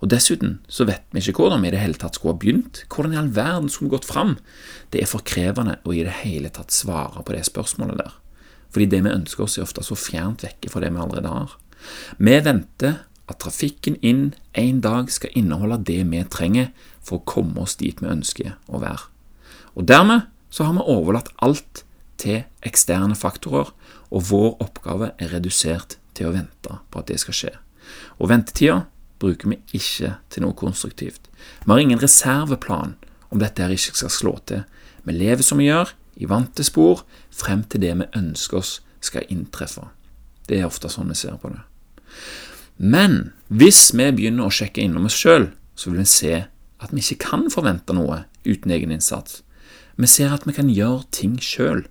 Og 0.00 0.10
Dessuten 0.12 0.58
så 0.68 0.86
vet 0.88 1.04
vi 1.12 1.22
ikke 1.22 1.44
hvordan 1.44 1.62
vi 1.64 1.70
i 1.70 1.74
det 1.74 1.82
hele 1.82 1.98
tatt 2.00 2.18
skulle 2.18 2.34
ha 2.34 2.42
begynt. 2.42 2.84
Hvordan 2.92 3.14
i 3.14 3.20
all 3.20 3.30
verden 3.34 3.70
skulle 3.72 3.90
vi 3.90 3.96
gått 3.96 4.08
fram? 4.08 4.36
Det 4.92 5.02
er 5.02 5.10
for 5.10 5.24
krevende 5.26 5.78
å 5.84 5.94
i 5.94 6.04
det 6.06 6.18
hele 6.22 6.52
tatt 6.52 6.74
svare 6.74 7.24
på 7.24 7.36
det 7.36 7.44
spørsmålet 7.48 8.02
der. 8.02 8.18
fordi 8.72 8.86
det 8.88 9.02
vi 9.04 9.10
ønsker 9.12 9.44
oss, 9.44 9.58
er 9.58 9.66
ofte 9.66 9.82
så 9.84 9.92
fjernt 9.92 10.42
vekke 10.42 10.70
fra 10.72 10.80
det 10.80 10.88
vi 10.94 11.00
allerede 11.02 11.28
har. 11.28 11.58
Vi 12.16 12.38
venter 12.40 13.02
at 13.28 13.38
trafikken 13.42 13.98
inn 14.00 14.34
en 14.56 14.80
dag 14.80 15.10
skal 15.12 15.34
inneholde 15.36 15.82
det 15.84 15.98
vi 16.08 16.22
trenger 16.24 16.70
for 17.02 17.20
å 17.20 17.26
komme 17.28 17.60
oss 17.60 17.76
dit 17.76 18.00
vi 18.00 18.08
ønsker 18.08 18.54
å 18.68 18.80
være. 18.80 19.10
Og 19.76 19.88
dermed 19.88 20.28
så 20.52 20.64
har 20.64 20.76
vi 20.76 20.86
overlatt 20.88 21.32
alt 21.44 21.84
til 22.20 22.44
eksterne 22.66 23.16
faktorer, 23.18 23.72
og 24.12 24.26
vår 24.28 24.56
oppgave 24.62 25.12
er 25.18 25.32
redusert 25.32 25.96
til 26.16 26.28
å 26.28 26.34
vente 26.36 26.78
på 26.92 27.00
at 27.00 27.08
det 27.08 27.18
skal 27.22 27.36
skje. 27.36 27.52
Og 28.20 28.28
ventetida 28.30 28.82
bruker 29.22 29.52
vi 29.52 29.60
ikke 29.78 30.16
til 30.32 30.44
noe 30.44 30.56
konstruktivt. 30.58 31.30
Vi 31.64 31.70
har 31.70 31.80
ingen 31.80 32.02
reserveplan 32.02 32.96
om 33.30 33.40
dette 33.40 33.62
her 33.62 33.72
ikke 33.72 33.96
skal 33.96 34.12
slå 34.12 34.36
til. 34.50 34.64
Vi 35.06 35.14
lever 35.16 35.46
som 35.46 35.62
vi 35.62 35.70
gjør, 35.70 35.94
i 36.20 36.28
vante 36.28 36.64
spor, 36.66 37.06
frem 37.32 37.64
til 37.64 37.82
det 37.82 37.94
vi 37.98 38.10
ønsker 38.18 38.60
oss 38.60 38.80
skal 39.02 39.26
inntreffe. 39.32 39.88
Det 40.46 40.60
er 40.60 40.68
ofte 40.68 40.90
sånn 40.92 41.10
vi 41.10 41.18
ser 41.18 41.38
på 41.40 41.50
det. 41.52 41.62
Men 42.76 43.32
hvis 43.48 43.90
vi 43.94 44.10
begynner 44.12 44.48
å 44.48 44.54
sjekke 44.54 44.82
innom 44.84 45.08
oss 45.08 45.16
sjøl, 45.18 45.48
så 45.74 45.90
vil 45.90 46.02
vi 46.02 46.10
se 46.10 46.34
at 46.82 46.92
vi 46.92 47.02
ikke 47.02 47.28
kan 47.28 47.48
forvente 47.52 47.94
noe 47.96 48.24
uten 48.44 48.74
egen 48.74 48.92
innsats. 48.94 49.40
Vi 49.96 50.08
ser 50.10 50.34
at 50.34 50.46
vi 50.48 50.54
kan 50.56 50.70
gjøre 50.72 51.06
ting 51.14 51.36
sjøl. 51.40 51.84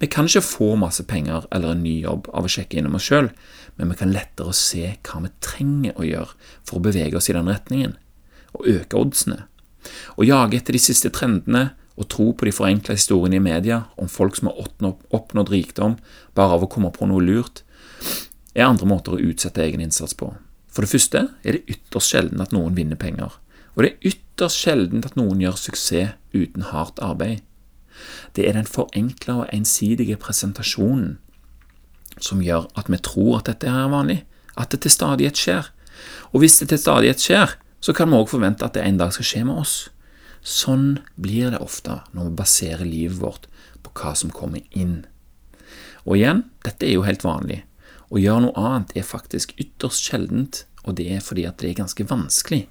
Vi 0.00 0.08
kan 0.10 0.28
ikke 0.28 0.44
få 0.44 0.74
masse 0.80 1.04
penger 1.08 1.46
eller 1.54 1.74
en 1.74 1.84
ny 1.84 1.98
jobb 2.04 2.30
av 2.32 2.46
å 2.46 2.52
sjekke 2.52 2.78
innom 2.78 2.96
oss 2.98 3.08
sjøl, 3.10 3.30
men 3.76 3.92
vi 3.92 3.98
kan 4.00 4.12
lettere 4.12 4.54
se 4.56 4.84
hva 5.06 5.22
vi 5.24 5.32
trenger 5.44 5.96
å 5.96 6.06
gjøre 6.06 6.52
for 6.64 6.78
å 6.78 6.84
bevege 6.86 7.18
oss 7.18 7.30
i 7.30 7.36
den 7.36 7.50
retningen, 7.50 7.96
og 8.56 8.68
øke 8.72 8.98
oddsene. 8.98 9.44
Å 10.16 10.26
jage 10.26 10.58
etter 10.58 10.76
de 10.76 10.82
siste 10.82 11.12
trendene 11.14 11.68
og 11.96 12.08
tro 12.12 12.30
på 12.36 12.48
de 12.48 12.54
forenkla 12.54 12.96
historiene 12.96 13.38
i 13.38 13.44
media 13.44 13.84
om 14.00 14.08
folk 14.10 14.36
som 14.36 14.50
har 14.50 14.58
oppnådd 14.60 15.52
rikdom 15.52 15.96
bare 16.36 16.56
av 16.56 16.66
å 16.66 16.70
komme 16.72 16.90
på 16.92 17.08
noe 17.08 17.24
lurt, 17.24 17.62
er 18.56 18.68
andre 18.68 18.88
måter 18.88 19.16
å 19.16 19.20
utsette 19.20 19.62
egen 19.64 19.82
innsats 19.84 20.16
på. 20.16 20.32
For 20.72 20.84
det 20.84 20.92
første 20.92 21.22
er 21.44 21.56
det 21.56 21.72
ytterst 21.72 22.12
sjelden 22.12 22.42
at 22.44 22.52
noen 22.52 22.76
vinner 22.76 23.00
penger, 23.00 23.36
og 23.76 23.84
det 23.84 23.92
er 23.92 24.10
ytterst 24.12 24.60
sjelden 24.64 25.04
at 25.04 25.16
noen 25.16 25.40
gjør 25.40 25.56
suksess 25.60 26.16
uten 26.36 26.68
hardt 26.72 27.00
arbeid. 27.04 27.44
Det 28.36 28.44
er 28.44 28.56
den 28.56 28.68
forenkla 28.68 29.42
og 29.42 29.54
ensidige 29.56 30.18
presentasjonen 30.20 31.16
som 32.22 32.42
gjør 32.42 32.68
at 32.78 32.88
vi 32.92 33.00
tror 33.02 33.40
at 33.40 33.50
dette 33.50 33.68
er 33.70 33.92
vanlig, 33.92 34.22
at 34.56 34.72
det 34.72 34.82
til 34.84 34.94
stadighet 34.94 35.36
skjer. 35.40 35.68
Og 36.32 36.42
hvis 36.42 36.58
det 36.60 36.70
til 36.72 36.80
stadighet 36.80 37.22
skjer, 37.22 37.56
så 37.80 37.94
kan 37.96 38.10
vi 38.10 38.18
òg 38.18 38.30
forvente 38.30 38.64
at 38.66 38.74
det 38.76 38.84
en 38.84 38.98
dag 39.00 39.12
skal 39.14 39.28
skje 39.28 39.44
med 39.46 39.60
oss. 39.62 39.76
Sånn 40.46 41.00
blir 41.20 41.52
det 41.52 41.62
ofte 41.62 42.00
når 42.14 42.30
vi 42.30 42.38
baserer 42.40 42.86
livet 42.86 43.20
vårt 43.20 43.48
på 43.82 43.92
hva 43.98 44.14
som 44.18 44.32
kommer 44.34 44.62
inn. 44.70 45.04
Og 46.06 46.16
igjen, 46.18 46.44
dette 46.64 46.86
er 46.86 46.96
jo 46.96 47.06
helt 47.06 47.26
vanlig. 47.26 47.64
Å 48.06 48.20
gjøre 48.22 48.46
noe 48.46 48.62
annet 48.62 48.94
er 48.94 49.06
faktisk 49.06 49.56
ytterst 49.58 50.06
sjeldent, 50.06 50.64
og 50.86 50.96
det 51.00 51.08
er 51.10 51.24
fordi 51.24 51.46
at 51.48 51.58
det 51.58 51.72
er 51.72 51.80
ganske 51.80 52.06
vanskelig. 52.06 52.64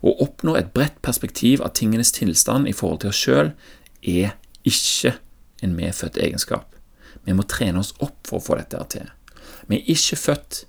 Å 0.00 0.14
oppnå 0.24 0.56
et 0.56 0.72
bredt 0.72 0.96
perspektiv 1.04 1.60
av 1.60 1.74
tingenes 1.76 2.12
tilstand 2.16 2.68
i 2.68 2.76
forhold 2.76 3.02
til 3.02 3.12
oss 3.12 3.20
sjøl 3.20 3.52
er 4.00 4.32
ikke 4.64 5.18
en 5.60 5.76
medfødt 5.76 6.16
egenskap. 6.16 6.72
Vi 7.24 7.34
må 7.36 7.46
trene 7.48 7.82
oss 7.82 7.94
opp 7.98 8.28
for 8.28 8.40
å 8.40 8.44
få 8.44 8.58
dette 8.60 8.80
til. 8.94 9.08
Vi 9.68 9.78
er 9.78 9.92
ikke 9.94 10.18
født 10.18 10.64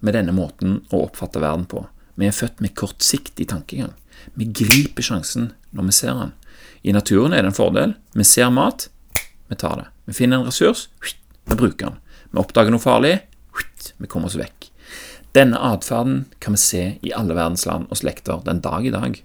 med 0.00 0.16
denne 0.16 0.34
måten 0.34 0.80
å 0.90 1.04
oppfatte 1.06 1.42
verden 1.42 1.66
på. 1.70 1.84
Vi 2.20 2.28
er 2.28 2.36
født 2.36 2.60
med 2.64 2.74
kortsiktig 2.78 3.48
tankegang. 3.52 3.92
Vi 4.34 4.48
griper 4.52 5.04
sjansen 5.04 5.52
når 5.76 5.88
vi 5.88 5.96
ser 5.96 6.16
den. 6.18 6.32
I 6.82 6.94
naturen 6.96 7.34
er 7.36 7.44
det 7.44 7.52
en 7.52 7.56
fordel. 7.56 7.94
Vi 8.16 8.24
ser 8.24 8.50
mat, 8.52 8.88
vi 9.48 9.58
tar 9.60 9.76
det. 9.80 9.86
Vi 10.08 10.16
finner 10.16 10.40
en 10.40 10.48
ressurs, 10.48 10.88
vi 11.00 11.56
bruker 11.56 11.90
den. 11.90 12.00
Vi 12.30 12.40
oppdager 12.40 12.72
noe 12.72 12.82
farlig, 12.82 13.18
vi 14.00 14.08
kommer 14.08 14.30
oss 14.30 14.38
vekk. 14.40 14.70
Denne 15.36 15.60
atferden 15.62 16.24
kan 16.42 16.56
vi 16.56 16.62
se 16.62 16.84
i 17.06 17.12
alle 17.14 17.36
verdens 17.38 17.66
land 17.68 17.90
og 17.90 18.00
slekter 18.00 18.42
den 18.46 18.62
dag 18.64 18.86
i 18.86 18.94
dag. 18.94 19.20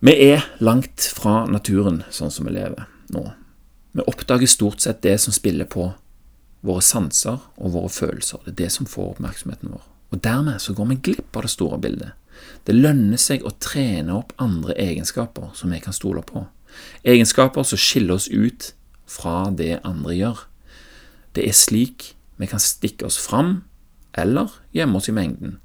Vi 0.00 0.16
er 0.30 0.46
langt 0.60 1.04
fra 1.16 1.44
naturen 1.48 2.02
sånn 2.12 2.32
som 2.32 2.48
vi 2.48 2.56
lever 2.56 2.88
nå. 3.14 3.24
Vi 3.92 4.06
oppdager 4.06 4.46
stort 4.46 4.80
sett 4.80 5.02
det 5.02 5.16
som 5.18 5.34
spiller 5.34 5.66
på 5.66 5.90
våre 6.66 6.82
sanser 6.84 7.40
og 7.56 7.74
våre 7.74 7.90
følelser. 7.92 8.42
Det 8.44 8.52
er 8.52 8.58
det 8.64 8.72
som 8.74 8.88
får 8.88 9.14
oppmerksomheten 9.14 9.72
vår. 9.72 9.86
Og 10.10 10.22
Dermed 10.24 10.60
så 10.62 10.74
går 10.74 10.90
vi 10.90 11.00
glipp 11.10 11.36
av 11.36 11.46
det 11.46 11.52
store 11.52 11.78
bildet. 11.82 12.12
Det 12.66 12.74
lønner 12.74 13.20
seg 13.20 13.44
å 13.44 13.52
trene 13.62 14.14
opp 14.16 14.32
andre 14.40 14.74
egenskaper 14.78 15.50
som 15.54 15.72
vi 15.72 15.80
kan 15.82 15.96
stole 15.96 16.22
på. 16.26 16.44
Egenskaper 17.02 17.66
som 17.66 17.80
skiller 17.80 18.16
oss 18.16 18.28
ut 18.28 18.72
fra 19.10 19.50
det 19.50 19.80
andre 19.84 20.16
gjør. 20.16 20.44
Det 21.34 21.46
er 21.46 21.56
slik 21.56 22.12
vi 22.40 22.48
kan 22.48 22.62
stikke 22.62 23.06
oss 23.06 23.18
fram, 23.20 23.64
eller 24.16 24.54
gjemme 24.72 24.98
oss 24.98 25.10
i 25.10 25.14
mengden. 25.14 25.58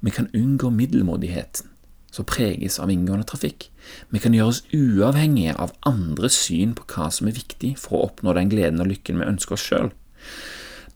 Vi 0.00 0.12
kan 0.14 0.28
unngå 0.34 0.70
middelmådigheten 0.70 1.69
som 2.10 2.26
preges 2.26 2.78
av 2.82 2.90
inngående 2.90 3.26
trafikk. 3.28 3.68
Vi 4.10 4.22
kan 4.22 4.34
gjøre 4.34 4.52
oss 4.52 4.62
uavhengige 4.74 5.54
av 5.54 5.74
andres 5.86 6.38
syn 6.46 6.74
på 6.78 6.86
hva 6.90 7.10
som 7.14 7.30
er 7.30 7.36
viktig 7.38 7.76
for 7.80 7.98
å 7.98 8.08
oppnå 8.08 8.34
den 8.36 8.50
gleden 8.52 8.82
og 8.82 8.90
lykken 8.90 9.20
vi 9.20 9.28
ønsker 9.30 9.56
oss 9.56 9.66
sjøl. 9.66 9.92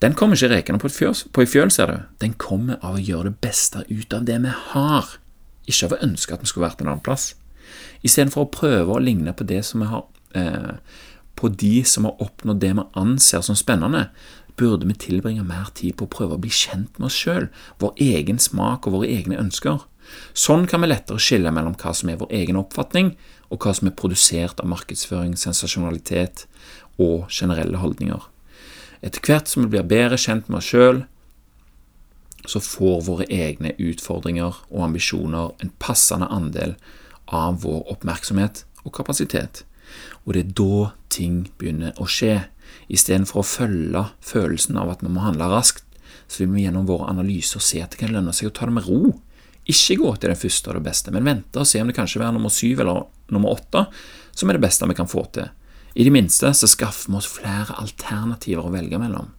Den 0.03 0.17
kommer 0.19 0.37
ikke 0.37 0.51
rekende 0.53 0.83
på, 0.83 0.91
på 0.91 1.45
i 1.45 1.49
fjøl, 1.49 1.71
ser 1.73 1.91
du. 1.91 1.97
Den 2.21 2.35
kommer 2.35 2.83
av 2.83 2.99
å 2.99 3.03
gjøre 3.03 3.31
det 3.31 3.41
beste 3.47 3.87
ut 3.89 4.13
av 4.13 4.27
det 4.29 4.41
vi 4.43 4.53
har, 4.75 5.17
ikke 5.65 5.89
av 5.89 5.97
å 5.97 6.03
ønske 6.05 6.35
at 6.35 6.45
vi 6.45 6.51
skulle 6.51 6.67
vært 6.67 6.83
en 6.83 6.91
annen 6.91 7.05
plass. 7.05 7.33
Istedenfor 8.05 8.45
å 8.45 8.53
prøve 8.53 8.93
å 8.93 9.03
ligne 9.03 9.33
på 9.33 9.47
det 9.49 9.63
som 9.65 9.81
vi 9.81 9.89
har 9.89 10.05
eh, 10.37 10.75
på 11.35 11.49
de 11.49 11.83
som 11.89 12.07
har 12.09 12.21
oppnådd 12.23 12.61
det 12.63 12.73
vi 12.77 12.85
anser 13.01 13.43
som 13.43 13.57
spennende, 13.59 14.09
burde 14.57 14.87
vi 14.87 14.95
tilbringe 14.95 15.43
mer 15.47 15.71
tid 15.75 15.97
på 15.99 16.07
å 16.07 16.13
prøve 16.13 16.37
å 16.37 16.43
bli 16.43 16.53
kjent 16.53 16.99
med 16.99 17.09
oss 17.09 17.17
sjøl, 17.19 17.49
vår 17.83 17.97
egen 18.03 18.39
smak 18.39 18.87
og 18.87 18.99
våre 18.99 19.11
egne 19.11 19.41
ønsker. 19.41 19.83
Sånn 20.35 20.67
kan 20.71 20.83
vi 20.83 20.91
lettere 20.91 21.23
skille 21.23 21.53
mellom 21.55 21.77
hva 21.81 21.95
som 21.95 22.11
er 22.11 22.21
vår 22.21 22.33
egen 22.43 22.59
oppfatning, 22.61 23.15
og 23.51 23.63
hva 23.63 23.75
som 23.77 23.89
er 23.89 23.97
produsert 23.99 24.61
av 24.61 24.71
markedsføring, 24.71 25.37
sensasjonalitet 25.39 26.47
og 27.01 27.31
generelle 27.31 27.81
holdninger. 27.83 28.23
Etter 29.05 29.21
hvert 29.25 29.51
som 29.51 29.65
vi 29.65 29.75
blir 29.75 29.87
bedre 29.87 30.19
kjent 30.21 30.49
med 30.49 30.63
oss 30.63 30.71
sjøl, 30.73 31.05
så 32.49 32.61
får 32.61 33.05
våre 33.07 33.27
egne 33.33 33.73
utfordringer 33.81 34.59
og 34.69 34.83
ambisjoner 34.89 35.55
en 35.65 35.73
passende 35.81 36.29
andel 36.33 36.75
av 37.33 37.63
vår 37.65 37.87
oppmerksomhet 37.93 38.65
og 38.85 38.93
kapasitet. 38.97 39.65
Og 40.25 40.35
det 40.35 40.45
er 40.45 40.53
da 40.61 40.91
ting 41.13 41.45
begynner 41.59 41.97
å 42.01 42.09
skje. 42.11 42.47
Istedenfor 42.93 43.41
å 43.41 43.49
følge 43.49 44.07
følelsen 44.25 44.77
av 44.81 44.91
at 44.93 45.05
vi 45.05 45.13
må 45.13 45.25
handle 45.25 45.49
raskt, 45.53 45.85
så 46.29 46.43
vil 46.43 46.55
vi 46.55 46.65
gjennom 46.65 46.89
våre 46.89 47.09
analyser 47.13 47.63
se 47.63 47.81
at 47.85 47.95
det 47.95 48.01
kan 48.01 48.13
lønne 48.13 48.33
seg 48.35 48.51
å 48.51 48.55
ta 48.57 48.69
det 48.69 48.77
med 48.77 48.89
ro 48.89 49.15
ikke 49.71 49.97
gå 50.03 50.11
til 50.17 50.33
den 50.33 50.41
første 50.41 50.71
og 50.71 50.79
det 50.79 50.87
beste, 50.89 51.13
men 51.15 51.25
vente 51.25 51.61
og 51.61 51.69
se 51.69 51.81
om 51.81 51.89
det 51.89 51.97
kanskje 51.97 52.23
er 52.23 52.35
nummer 52.35 52.53
syv 52.53 52.83
eller 52.85 53.07
nummer 53.33 53.57
åtte 53.57 53.87
som 54.35 54.51
er 54.51 54.59
det 54.59 54.65
beste 54.67 54.89
vi 54.91 54.97
kan 54.99 55.11
få 55.11 55.25
til. 55.33 55.49
I 55.95 56.05
det 56.05 56.13
minste 56.13 56.51
så 56.59 56.69
skaffer 56.69 57.13
vi 57.13 57.21
oss 57.21 57.31
flere 57.31 57.77
alternativer 57.79 58.67
å 58.67 58.75
velge 58.75 58.99
mellom. 58.99 59.31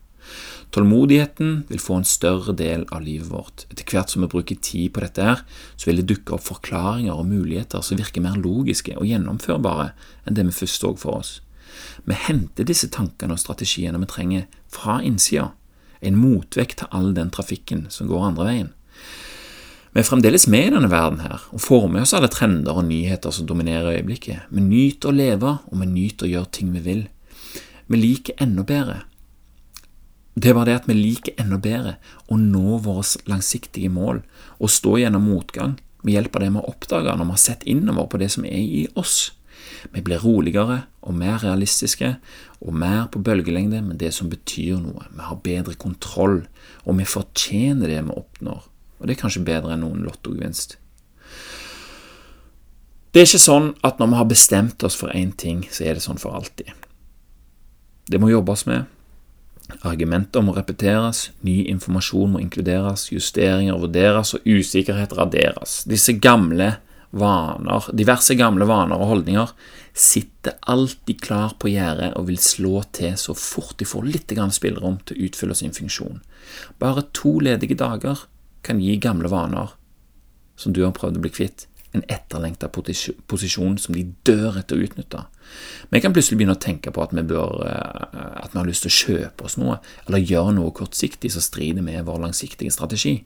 Tålmodigheten 0.75 1.65
vil 1.69 1.79
få 1.79 1.99
en 1.99 2.07
større 2.07 2.55
del 2.57 2.81
av 2.91 3.03
livet 3.05 3.29
vårt. 3.31 3.65
Etter 3.71 3.87
hvert 3.87 4.11
som 4.11 4.23
vi 4.25 4.31
bruker 4.31 4.57
tid 4.59 4.91
på 4.95 5.03
dette, 5.03 5.23
her, 5.23 5.43
så 5.75 5.89
vil 5.89 6.01
det 6.01 6.07
dukke 6.09 6.35
opp 6.35 6.43
forklaringer 6.47 7.15
og 7.15 7.29
muligheter 7.29 7.83
som 7.85 7.99
virker 7.99 8.23
mer 8.23 8.39
logiske 8.39 8.95
og 8.97 9.07
gjennomførbare 9.07 9.91
enn 10.25 10.35
det 10.35 10.47
vi 10.49 10.55
først 10.57 10.81
så 10.83 10.91
for 10.99 11.21
oss. 11.21 11.31
Vi 12.07 12.17
henter 12.25 12.67
disse 12.67 12.89
tankene 12.91 13.35
og 13.35 13.43
strategiene 13.43 14.01
vi 14.01 14.09
trenger, 14.11 14.49
fra 14.71 14.97
innsida, 15.03 15.51
en 16.01 16.19
motvekt 16.19 16.81
til 16.81 16.91
all 16.91 17.13
den 17.15 17.31
trafikken 17.31 17.85
som 17.93 18.09
går 18.11 18.29
andre 18.31 18.49
veien. 18.49 18.73
Vi 19.95 20.01
er 20.01 20.07
fremdeles 20.09 20.43
med 20.51 20.65
i 20.67 20.71
denne 20.73 20.89
verden 20.91 21.21
her, 21.23 21.45
og 21.55 21.61
får 21.63 21.85
med 21.87 22.01
oss 22.03 22.11
alle 22.17 22.27
trender 22.27 22.75
og 22.75 22.83
nyheter 22.83 23.31
som 23.31 23.45
dominerer 23.47 23.93
øyeblikket. 23.93 24.49
Vi 24.51 24.59
nyter 24.59 25.07
å 25.07 25.15
leve, 25.15 25.53
og 25.71 25.79
vi 25.79 25.87
nyter 25.87 26.27
å 26.27 26.31
gjøre 26.33 26.51
ting 26.57 26.73
vi 26.73 26.81
vil. 26.83 27.05
Vi 27.87 27.99
liker 28.01 28.43
enda 28.43 28.65
bedre. 28.67 28.97
Det 30.35 30.51
er 30.51 30.57
bare 30.57 30.67
det 30.67 30.75
at 30.81 30.89
vi 30.91 30.97
liker 30.97 31.39
enda 31.39 31.61
bedre 31.63 31.95
å 32.27 32.35
nå 32.35 32.81
våre 32.83 33.07
langsiktige 33.31 33.87
mål 33.87 34.19
og 34.59 34.73
stå 34.75 34.97
gjennom 34.99 35.29
motgang 35.29 35.77
med 36.03 36.17
hjelp 36.17 36.35
av 36.35 36.43
det 36.43 36.51
vi 36.51 36.59
har 36.59 36.69
oppdaga 36.73 37.15
når 37.15 37.31
vi 37.31 37.35
har 37.37 37.43
sett 37.45 37.63
innover 37.63 38.11
på 38.11 38.19
det 38.19 38.31
som 38.35 38.51
er 38.51 38.59
i 38.59 38.83
oss. 38.99 39.31
Vi 39.95 40.03
blir 40.03 40.19
roligere 40.27 40.81
og 41.07 41.15
mer 41.15 41.39
realistiske 41.47 42.17
og 42.59 42.75
mer 42.75 43.07
på 43.15 43.23
bølgelengde 43.23 43.79
med 43.87 44.03
det 44.03 44.11
som 44.19 44.27
betyr 44.27 44.75
noe. 44.83 45.07
Vi 45.15 45.23
har 45.31 45.43
bedre 45.47 45.79
kontroll, 45.79 46.41
og 46.83 46.99
vi 46.99 47.07
fortjener 47.15 47.87
det 47.87 48.03
vi 48.03 48.23
oppnår 48.25 48.65
og 48.99 49.07
det 49.07 49.15
er 49.15 49.21
kanskje 49.21 49.45
bedre 49.47 49.75
enn 49.75 49.83
noen 49.85 50.03
lottogevinst. 50.05 50.77
Det 53.15 53.21
er 53.21 53.29
ikke 53.29 53.45
sånn 53.45 53.69
at 53.87 54.01
når 54.01 54.11
vi 54.11 54.19
har 54.19 54.27
bestemt 54.27 54.83
oss 54.83 54.97
for 54.99 55.13
én 55.15 55.31
ting, 55.39 55.63
så 55.71 55.85
er 55.87 55.95
det 55.95 56.03
sånn 56.03 56.19
for 56.19 56.35
alltid. 56.35 56.67
Det 58.11 58.19
må 58.19 58.27
jobbes 58.27 58.65
med. 58.67 58.91
Argumenter 59.87 60.43
må 60.45 60.53
repeteres, 60.53 61.29
ny 61.41 61.63
informasjon 61.71 62.35
må 62.35 62.41
inkluderes, 62.43 63.07
justeringer 63.13 63.79
vurderes 63.81 64.35
og 64.37 64.43
usikkerhet 64.45 65.15
raderes. 65.17 65.79
Disse 65.89 66.17
gamle 66.21 66.75
vaner, 67.15 67.87
diverse 67.95 68.35
gamle 68.37 68.67
vaner 68.69 68.99
og 68.99 69.13
holdninger, 69.13 69.55
sitter 69.95 70.59
alltid 70.67 71.23
klar 71.23 71.55
på 71.59 71.71
gjerdet 71.71 72.11
og 72.19 72.27
vil 72.27 72.39
slå 72.41 72.83
til 72.93 73.15
så 73.17 73.33
fort 73.39 73.77
de 73.79 73.87
får 73.87 74.05
litt 74.11 74.35
spillerom 74.51 74.99
til 75.05 75.15
å 75.15 75.27
utfylle 75.29 75.55
sin 75.55 75.73
funksjon. 75.73 76.19
Bare 76.77 77.07
to 77.15 77.39
ledige 77.39 77.79
dager 77.79 78.27
kan 78.65 78.81
gi 78.81 78.97
gamle 79.01 79.29
vaner 79.31 79.75
som 80.59 80.73
du 80.73 80.83
har 80.85 80.95
prøvd 80.95 81.19
å 81.19 81.23
bli 81.25 81.33
kvitt, 81.33 81.67
en 81.95 82.03
etterlengta 82.11 82.67
posisjon 82.71 83.77
som 83.79 83.95
de 83.95 84.03
dør 84.27 84.59
etter 84.59 84.77
å 84.77 84.87
utnytte. 84.87 85.21
Vi 85.91 86.01
kan 86.03 86.15
plutselig 86.15 86.39
begynne 86.39 86.57
å 86.57 86.61
tenke 86.61 86.91
på 86.91 87.03
at 87.03 87.13
vi, 87.15 87.23
bør, 87.23 87.61
eh, 87.67 88.41
at 88.43 88.51
vi 88.51 88.59
har 88.59 88.67
lyst 88.67 88.85
til 88.85 88.91
å 88.91 88.99
kjøpe 88.99 89.47
oss 89.47 89.57
noe, 89.61 89.79
eller 90.07 90.23
gjøre 90.23 90.57
noe 90.57 90.75
kortsiktig 90.75 91.31
som 91.31 91.43
strider 91.45 91.85
med 91.85 92.05
vår 92.07 92.19
langsiktige 92.27 92.73
strategi. 92.73 93.21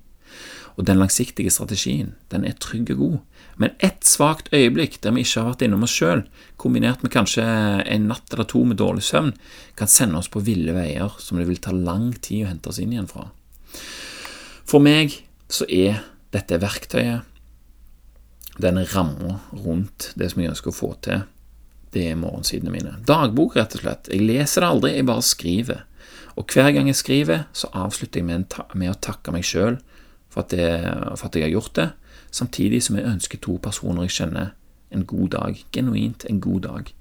Og 0.78 0.86
den 0.86 1.00
langsiktige 1.02 1.52
strategien, 1.52 2.14
den 2.30 2.46
er 2.46 2.60
trygg 2.62 2.92
og 2.94 3.00
god, 3.02 3.18
men 3.60 3.74
ett 3.84 4.06
svakt 4.08 4.54
øyeblikk 4.54 5.00
der 5.04 5.12
vi 5.16 5.26
ikke 5.26 5.42
har 5.42 5.50
vært 5.50 5.66
innom 5.66 5.84
oss 5.84 5.96
sjøl, 5.98 6.22
kombinert 6.62 7.02
med 7.04 7.12
kanskje 7.12 7.44
en 7.44 8.08
natt 8.08 8.32
eller 8.32 8.48
to 8.48 8.62
med 8.64 8.80
dårlig 8.80 9.04
søvn, 9.04 9.34
kan 9.76 9.92
sende 9.92 10.22
oss 10.22 10.30
på 10.32 10.44
ville 10.46 10.76
veier 10.78 11.18
som 11.20 11.42
det 11.42 11.50
vil 11.50 11.60
ta 11.60 11.74
lang 11.76 12.14
tid 12.14 12.46
å 12.46 12.52
hente 12.54 12.72
oss 12.72 12.80
inn 12.80 12.94
igjen 12.94 13.10
fra. 13.10 13.28
For 14.70 14.80
meg 14.80 15.18
så 15.50 15.66
er 15.70 16.04
dette 16.34 16.60
verktøyet 16.62 17.26
denne 18.60 18.84
ramma 18.92 19.40
rundt 19.56 20.12
det 20.20 20.32
som 20.32 20.42
jeg 20.42 20.52
ønsker 20.52 20.72
å 20.72 20.76
få 20.76 20.90
til, 21.06 21.24
det 21.96 22.06
er 22.12 22.20
morgensidene 22.20 22.74
mine. 22.74 22.98
Dagbok, 23.08 23.56
rett 23.58 23.78
og 23.78 23.84
slett. 23.84 24.10
Jeg 24.12 24.26
leser 24.28 24.62
det 24.62 24.70
aldri, 24.70 24.92
jeg 24.98 25.08
bare 25.10 25.26
skriver. 25.26 25.86
Og 26.38 26.54
hver 26.54 26.70
gang 26.76 26.90
jeg 26.92 27.00
skriver, 27.00 27.48
så 27.56 27.72
avslutter 27.74 28.22
jeg 28.22 28.28
med, 28.28 28.60
med 28.78 28.92
å 28.92 29.00
takke 29.02 29.34
meg 29.34 29.48
sjøl 29.48 29.80
for, 30.30 30.46
for, 30.46 31.26
at 31.26 31.40
jeg 31.40 31.48
har 31.48 31.56
gjort 31.56 31.74
det, 31.80 31.88
samtidig 32.36 32.84
som 32.86 33.00
jeg 33.00 33.10
ønsker 33.10 33.42
to 33.42 33.58
personer 33.64 34.06
jeg 34.06 34.20
kjenner, 34.20 34.54
en 34.94 35.06
god 35.06 35.34
dag. 35.34 35.58
Genuint 35.74 36.26
en 36.30 36.40
god 36.42 36.64
dag. 36.66 36.94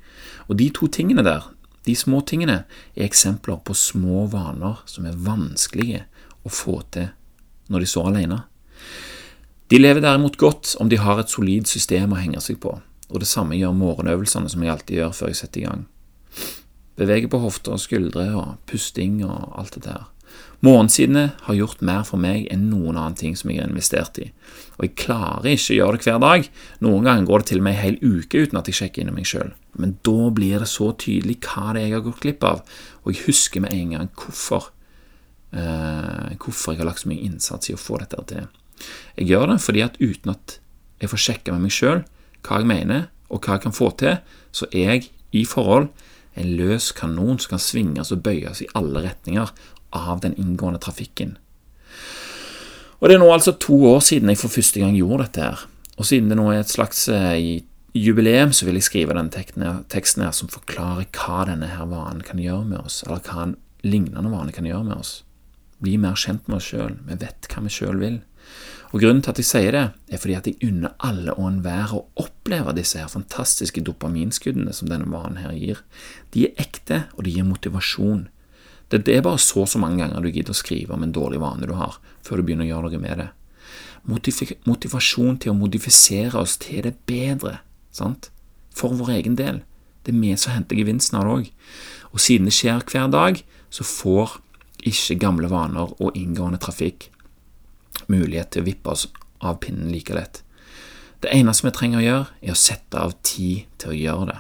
Og 0.48 0.58
de 0.60 0.70
to 0.76 0.88
tingene 0.92 1.24
der, 1.24 1.46
de 1.88 1.94
små 1.96 2.20
tingene, 2.26 2.62
er 2.96 3.06
eksempler 3.06 3.60
på 3.64 3.76
små 3.76 4.26
vaner 4.32 4.82
som 4.88 5.06
er 5.08 5.20
vanskelige 5.24 6.06
å 6.44 6.52
få 6.52 6.80
til 6.92 7.12
når 7.68 7.84
de 7.84 7.90
står 7.92 8.10
alene. 8.12 8.42
De 9.68 9.80
lever 9.80 10.00
derimot 10.00 10.37
godt 10.40 10.75
om 10.80 10.88
de 10.88 11.00
har 11.00 11.20
et 11.20 11.30
solid 11.30 11.68
system 11.68 12.14
å 12.14 12.20
henge 12.20 12.40
seg 12.40 12.60
på, 12.62 12.78
og 13.08 13.20
det 13.20 13.28
samme 13.28 13.58
gjør 13.58 13.76
morgenøvelsene 13.76 14.48
som 14.48 14.64
jeg 14.64 14.72
alltid 14.72 15.02
gjør 15.02 15.16
før 15.16 15.32
jeg 15.32 15.40
setter 15.42 15.60
i 15.60 15.66
gang. 15.66 15.82
Beveger 16.98 17.30
på 17.30 17.40
hofter 17.42 17.76
og 17.76 17.82
skuldre 17.82 18.30
og 18.34 18.54
pusting 18.66 19.20
og 19.26 19.52
alt 19.60 19.76
det 19.76 19.84
der. 19.87 20.06
Morgensidene 20.66 21.28
har 21.46 21.54
gjort 21.54 21.82
mer 21.87 22.02
for 22.06 22.18
meg 22.18 22.48
enn 22.50 22.64
noen 22.72 22.96
annen 22.96 23.14
ting 23.18 23.37
som 23.38 23.52
jeg 23.52 23.60
har 23.62 23.68
investert 23.70 24.18
i, 24.18 24.26
og 24.76 24.88
jeg 24.88 24.96
klarer 24.98 25.52
ikke 25.52 25.70
å 25.75 25.76
gjøre 25.76 26.00
det 26.00 26.08
hver 26.08 26.18
dag. 26.25 26.48
Noen 26.82 27.06
ganger 27.06 27.28
går 27.28 27.44
det 27.44 27.50
til 27.52 27.60
og 27.60 27.66
med 27.68 27.76
en 27.76 27.84
hel 27.84 28.00
uke 28.02 28.42
uten 28.42 28.58
at 28.58 28.70
jeg 28.70 28.80
sjekker 28.80 29.04
inn 29.04 29.12
i 29.12 29.14
meg 29.20 29.28
sjøl, 29.30 29.52
men 29.78 29.94
da 30.06 30.32
blir 30.34 30.64
det 30.64 30.70
så 30.72 30.90
tydelig 30.98 31.38
hva 31.46 31.76
det 31.76 31.84
er 31.84 31.92
jeg 31.92 31.96
har 32.00 32.04
gått 32.08 32.25
glipp 32.25 32.48
av, 32.48 32.64
og 33.04 33.14
jeg 33.14 33.28
husker 33.28 33.62
med 33.64 33.76
en 33.76 33.94
gang 33.94 34.10
hvorfor, 34.18 34.72
hvorfor 35.50 36.74
jeg 36.74 36.82
har 36.82 36.88
lagt 36.90 37.00
så 37.04 37.08
mye 37.08 37.24
innsats 37.24 37.70
i 37.70 37.74
å 37.74 37.80
få 37.80 38.00
dette 38.02 38.20
til. 38.28 38.48
Jeg 39.16 39.30
gjør 39.30 39.46
det 39.54 39.60
fordi 39.64 39.84
at 39.84 39.96
uten 40.00 40.34
at 40.34 40.58
jeg 41.00 41.10
får 41.12 41.22
sjekka 41.24 41.54
med 41.54 41.66
meg 41.66 41.74
sjøl 41.74 42.02
hva 42.46 42.60
jeg 42.60 42.68
mener, 42.70 43.08
og 43.28 43.42
hva 43.42 43.56
jeg 43.56 43.64
kan 43.66 43.74
få 43.76 43.90
til, 43.98 44.20
så 44.54 44.68
er 44.70 44.94
jeg 44.94 45.08
i 45.36 45.44
forhold 45.48 45.88
en 46.38 46.52
løs 46.58 46.92
kanon 46.96 47.40
som 47.40 47.54
kan 47.54 47.62
svinges 47.62 48.12
og 48.14 48.22
bøyes 48.24 48.62
i 48.62 48.70
alle 48.78 49.02
retninger 49.04 49.50
av 49.96 50.22
den 50.22 50.36
inngående 50.38 50.80
trafikken. 50.82 51.36
Og 52.98 53.08
Det 53.08 53.14
er 53.14 53.22
nå 53.22 53.30
altså 53.30 53.54
to 53.58 53.76
år 53.92 54.00
siden 54.02 54.30
jeg 54.30 54.40
for 54.40 54.50
første 54.50 54.80
gang 54.80 54.96
gjorde 54.96 55.26
dette. 55.26 55.42
her. 55.42 55.66
Og 55.98 56.06
siden 56.06 56.28
det 56.28 56.38
nå 56.38 56.50
er 56.50 56.60
et 56.60 56.70
slags 56.70 57.08
eh, 57.08 57.62
jubileum, 57.94 58.52
så 58.52 58.66
vil 58.66 58.74
jeg 58.74 58.82
skrive 58.82 59.14
den 59.14 59.30
teksten 59.30 60.22
her 60.22 60.32
som 60.32 60.48
forklarer 60.48 61.06
hva 61.14 61.44
denne 61.46 61.66
her 61.66 61.86
vanen 61.86 62.22
kan 62.22 62.38
gjøre 62.38 62.64
med 62.64 62.78
oss, 62.84 63.02
eller 63.06 63.22
hva 63.22 63.42
en 63.42 63.56
lignende 63.82 64.30
vane 64.30 64.52
kan 64.52 64.66
gjøre 64.66 64.84
med 64.84 64.98
oss. 64.98 65.22
Bli 65.85 65.97
mer 66.00 66.18
kjent 66.18 66.49
med 66.49 66.58
oss 66.58 66.70
sjøl. 66.72 66.96
Vi 67.07 67.18
vet 67.20 67.48
hva 67.52 67.62
vi 67.64 67.72
sjøl 67.72 68.00
vil. 68.02 68.18
Og 68.88 69.02
Grunnen 69.02 69.20
til 69.20 69.35
at 69.35 69.40
jeg 69.42 69.48
sier 69.48 69.74
det, 69.76 69.85
er 70.09 70.20
fordi 70.20 70.37
at 70.38 70.46
jeg 70.48 70.70
unner 70.70 70.94
alle 71.05 71.35
og 71.37 71.44
enhver 71.50 71.92
å 71.92 72.05
oppleve 72.22 72.72
disse 72.79 73.00
her 73.00 73.11
fantastiske 73.12 73.83
dopaminskuddene 73.85 74.72
som 74.72 74.88
denne 74.88 75.11
vanen 75.12 75.42
her 75.42 75.52
gir. 75.52 75.83
De 76.33 76.46
er 76.48 76.62
ekte, 76.62 77.02
og 77.16 77.26
de 77.26 77.35
gir 77.37 77.44
motivasjon. 77.44 78.26
Det, 78.88 79.02
er 79.12 79.20
bare 79.26 79.40
så 79.44 79.66
så 79.68 79.81
mange 79.81 80.00
ganger 80.00 80.24
du 80.24 80.31
gidder 80.33 80.55
å 80.55 80.57
skrive 80.57 80.96
om 80.96 81.05
en 81.05 81.12
dårlig 81.12 81.42
vane 81.42 81.68
du 81.68 81.74
har, 81.76 81.98
før 82.24 82.40
du 82.40 82.48
begynner 82.48 82.64
å 82.64 82.70
gjøre 82.70 82.88
noe 82.88 83.02
med 83.02 83.20
det. 83.20 83.29
motivasjon 84.64 85.37
til 85.37 85.52
å 85.52 85.59
modifisere 85.59 86.40
oss 86.40 86.57
til 86.57 86.87
det 86.87 86.94
bedre, 87.05 87.59
sant? 87.92 88.31
For 88.72 88.96
vår 88.96 89.18
egen 89.18 89.37
del. 89.37 89.61
Det 90.02 90.14
er 90.14 90.20
vi 90.22 90.33
som 90.40 90.55
henter 90.57 90.79
gevinsten 90.81 91.18
av 91.18 91.26
det 91.26 91.35
òg. 91.35 91.50
Og 92.14 92.20
siden 92.24 92.48
det 92.48 92.57
skjer 92.57 92.81
hver 92.88 93.12
dag, 93.12 93.42
så 93.68 93.85
får 93.85 94.38
ikke 94.86 95.18
gamle 95.18 95.50
vaner 95.50 95.90
og 95.98 96.16
inngående 96.16 96.60
trafikk 96.62 97.08
mulighet 98.08 98.52
til 98.54 98.62
å 98.62 98.68
vippe 98.68 98.92
oss 98.92 99.08
av 99.44 99.58
pinnen 99.62 99.90
like 99.92 100.14
lett. 100.14 100.42
Det 101.20 101.32
eneste 101.34 101.66
vi 101.66 101.74
trenger 101.74 101.98
å 101.98 102.04
gjøre, 102.04 102.26
er 102.42 102.54
å 102.54 102.58
sette 102.58 103.00
av 103.02 103.16
tid 103.26 103.66
til 103.80 103.90
å 103.90 103.98
gjøre 103.98 104.28
det. 104.30 104.38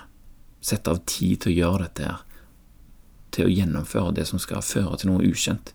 Sette 0.68 0.94
av 0.94 1.02
tid 1.10 1.40
til 1.42 1.52
å 1.52 1.56
gjøre 1.56 1.88
dette 1.88 2.06
her. 2.06 2.20
Til 3.34 3.48
å 3.48 3.52
gjennomføre 3.52 4.14
det 4.14 4.28
som 4.30 4.42
skal 4.42 4.62
føre 4.62 4.98
til 5.00 5.10
noe 5.10 5.26
ukjent. 5.26 5.72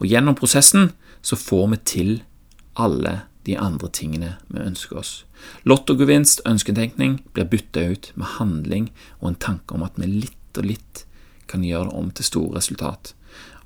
Og 0.00 0.08
gjennom 0.10 0.36
prosessen 0.38 0.90
så 1.22 1.38
får 1.38 1.68
vi 1.72 1.80
til 1.92 2.12
alle 2.74 3.20
de 3.46 3.56
andre 3.58 3.90
tingene 3.94 4.34
vi 4.50 4.62
ønsker 4.62 4.98
oss. 4.98 5.12
Lottogevinst, 5.66 6.44
ønsketenkning, 6.46 7.20
blir 7.34 7.48
bytta 7.50 7.86
ut 7.94 8.10
med 8.14 8.34
handling 8.38 8.90
og 9.20 9.32
en 9.32 9.40
tanke 9.46 9.74
om 9.74 9.86
at 9.86 9.98
vi 9.98 10.10
litt 10.10 10.58
og 10.58 10.68
litt 10.68 11.04
kan 11.52 11.64
gjøre 11.64 11.90
det 11.90 11.98
om 11.98 12.10
til 12.10 12.28
store 12.28 12.56
resultat. 12.58 13.12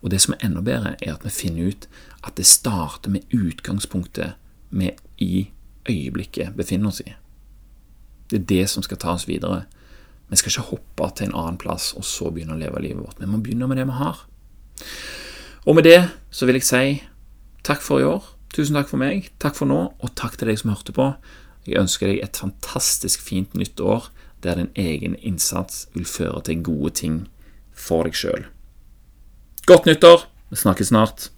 Og 0.03 0.11
det 0.13 0.21
som 0.23 0.35
er 0.35 0.45
enda 0.47 0.63
bedre, 0.63 0.97
er 1.03 1.15
at 1.15 1.25
vi 1.25 1.33
finner 1.33 1.71
ut 1.73 1.89
at 2.27 2.37
det 2.39 2.47
starter 2.47 3.11
med 3.11 3.27
utgangspunktet 3.35 4.37
vi 4.71 4.91
i 5.23 5.49
øyeblikket 5.89 6.57
befinner 6.57 6.91
oss 6.91 7.01
i. 7.01 7.15
Det 8.31 8.41
er 8.41 8.47
det 8.51 8.69
som 8.71 8.83
skal 8.83 8.99
ta 8.99 9.15
oss 9.15 9.29
videre. 9.29 9.65
Vi 10.29 10.37
skal 10.37 10.51
ikke 10.51 10.71
hoppe 10.73 11.11
til 11.17 11.29
en 11.29 11.37
annen 11.39 11.59
plass 11.59 11.93
og 11.95 12.05
så 12.05 12.33
begynne 12.35 12.57
å 12.57 12.61
leve 12.61 12.83
livet 12.83 13.03
vårt. 13.03 13.21
Vi 13.21 13.31
må 13.31 13.39
begynne 13.39 13.69
med 13.71 13.79
det 13.79 13.87
vi 13.87 13.99
har. 14.01 14.25
Og 15.67 15.79
med 15.79 15.87
det 15.87 16.01
så 16.31 16.47
vil 16.47 16.59
jeg 16.59 16.67
si 16.67 16.87
takk 17.67 17.83
for 17.83 18.03
i 18.03 18.07
år. 18.07 18.27
Tusen 18.55 18.79
takk 18.79 18.91
for 18.91 19.03
meg. 19.03 19.31
Takk 19.43 19.59
for 19.59 19.71
nå, 19.71 19.79
og 19.99 20.15
takk 20.19 20.39
til 20.39 20.51
deg 20.51 20.59
som 20.59 20.73
hørte 20.75 20.95
på. 20.97 21.13
Jeg 21.67 21.83
ønsker 21.83 22.11
deg 22.11 22.23
et 22.23 22.39
fantastisk 22.39 23.23
fint 23.23 23.55
nytt 23.59 23.81
år 23.83 24.11
der 24.43 24.59
din 24.59 24.71
egen 24.79 25.17
innsats 25.19 25.87
vil 25.95 26.07
føre 26.07 26.43
til 26.47 26.63
gode 26.63 26.93
ting 26.99 27.17
for 27.77 28.09
deg 28.09 28.17
sjøl. 28.17 28.47
Godt 29.69 29.87
nyttår! 29.89 30.27
Vi 30.51 30.59
snakkes 30.61 30.93
snart. 30.93 31.31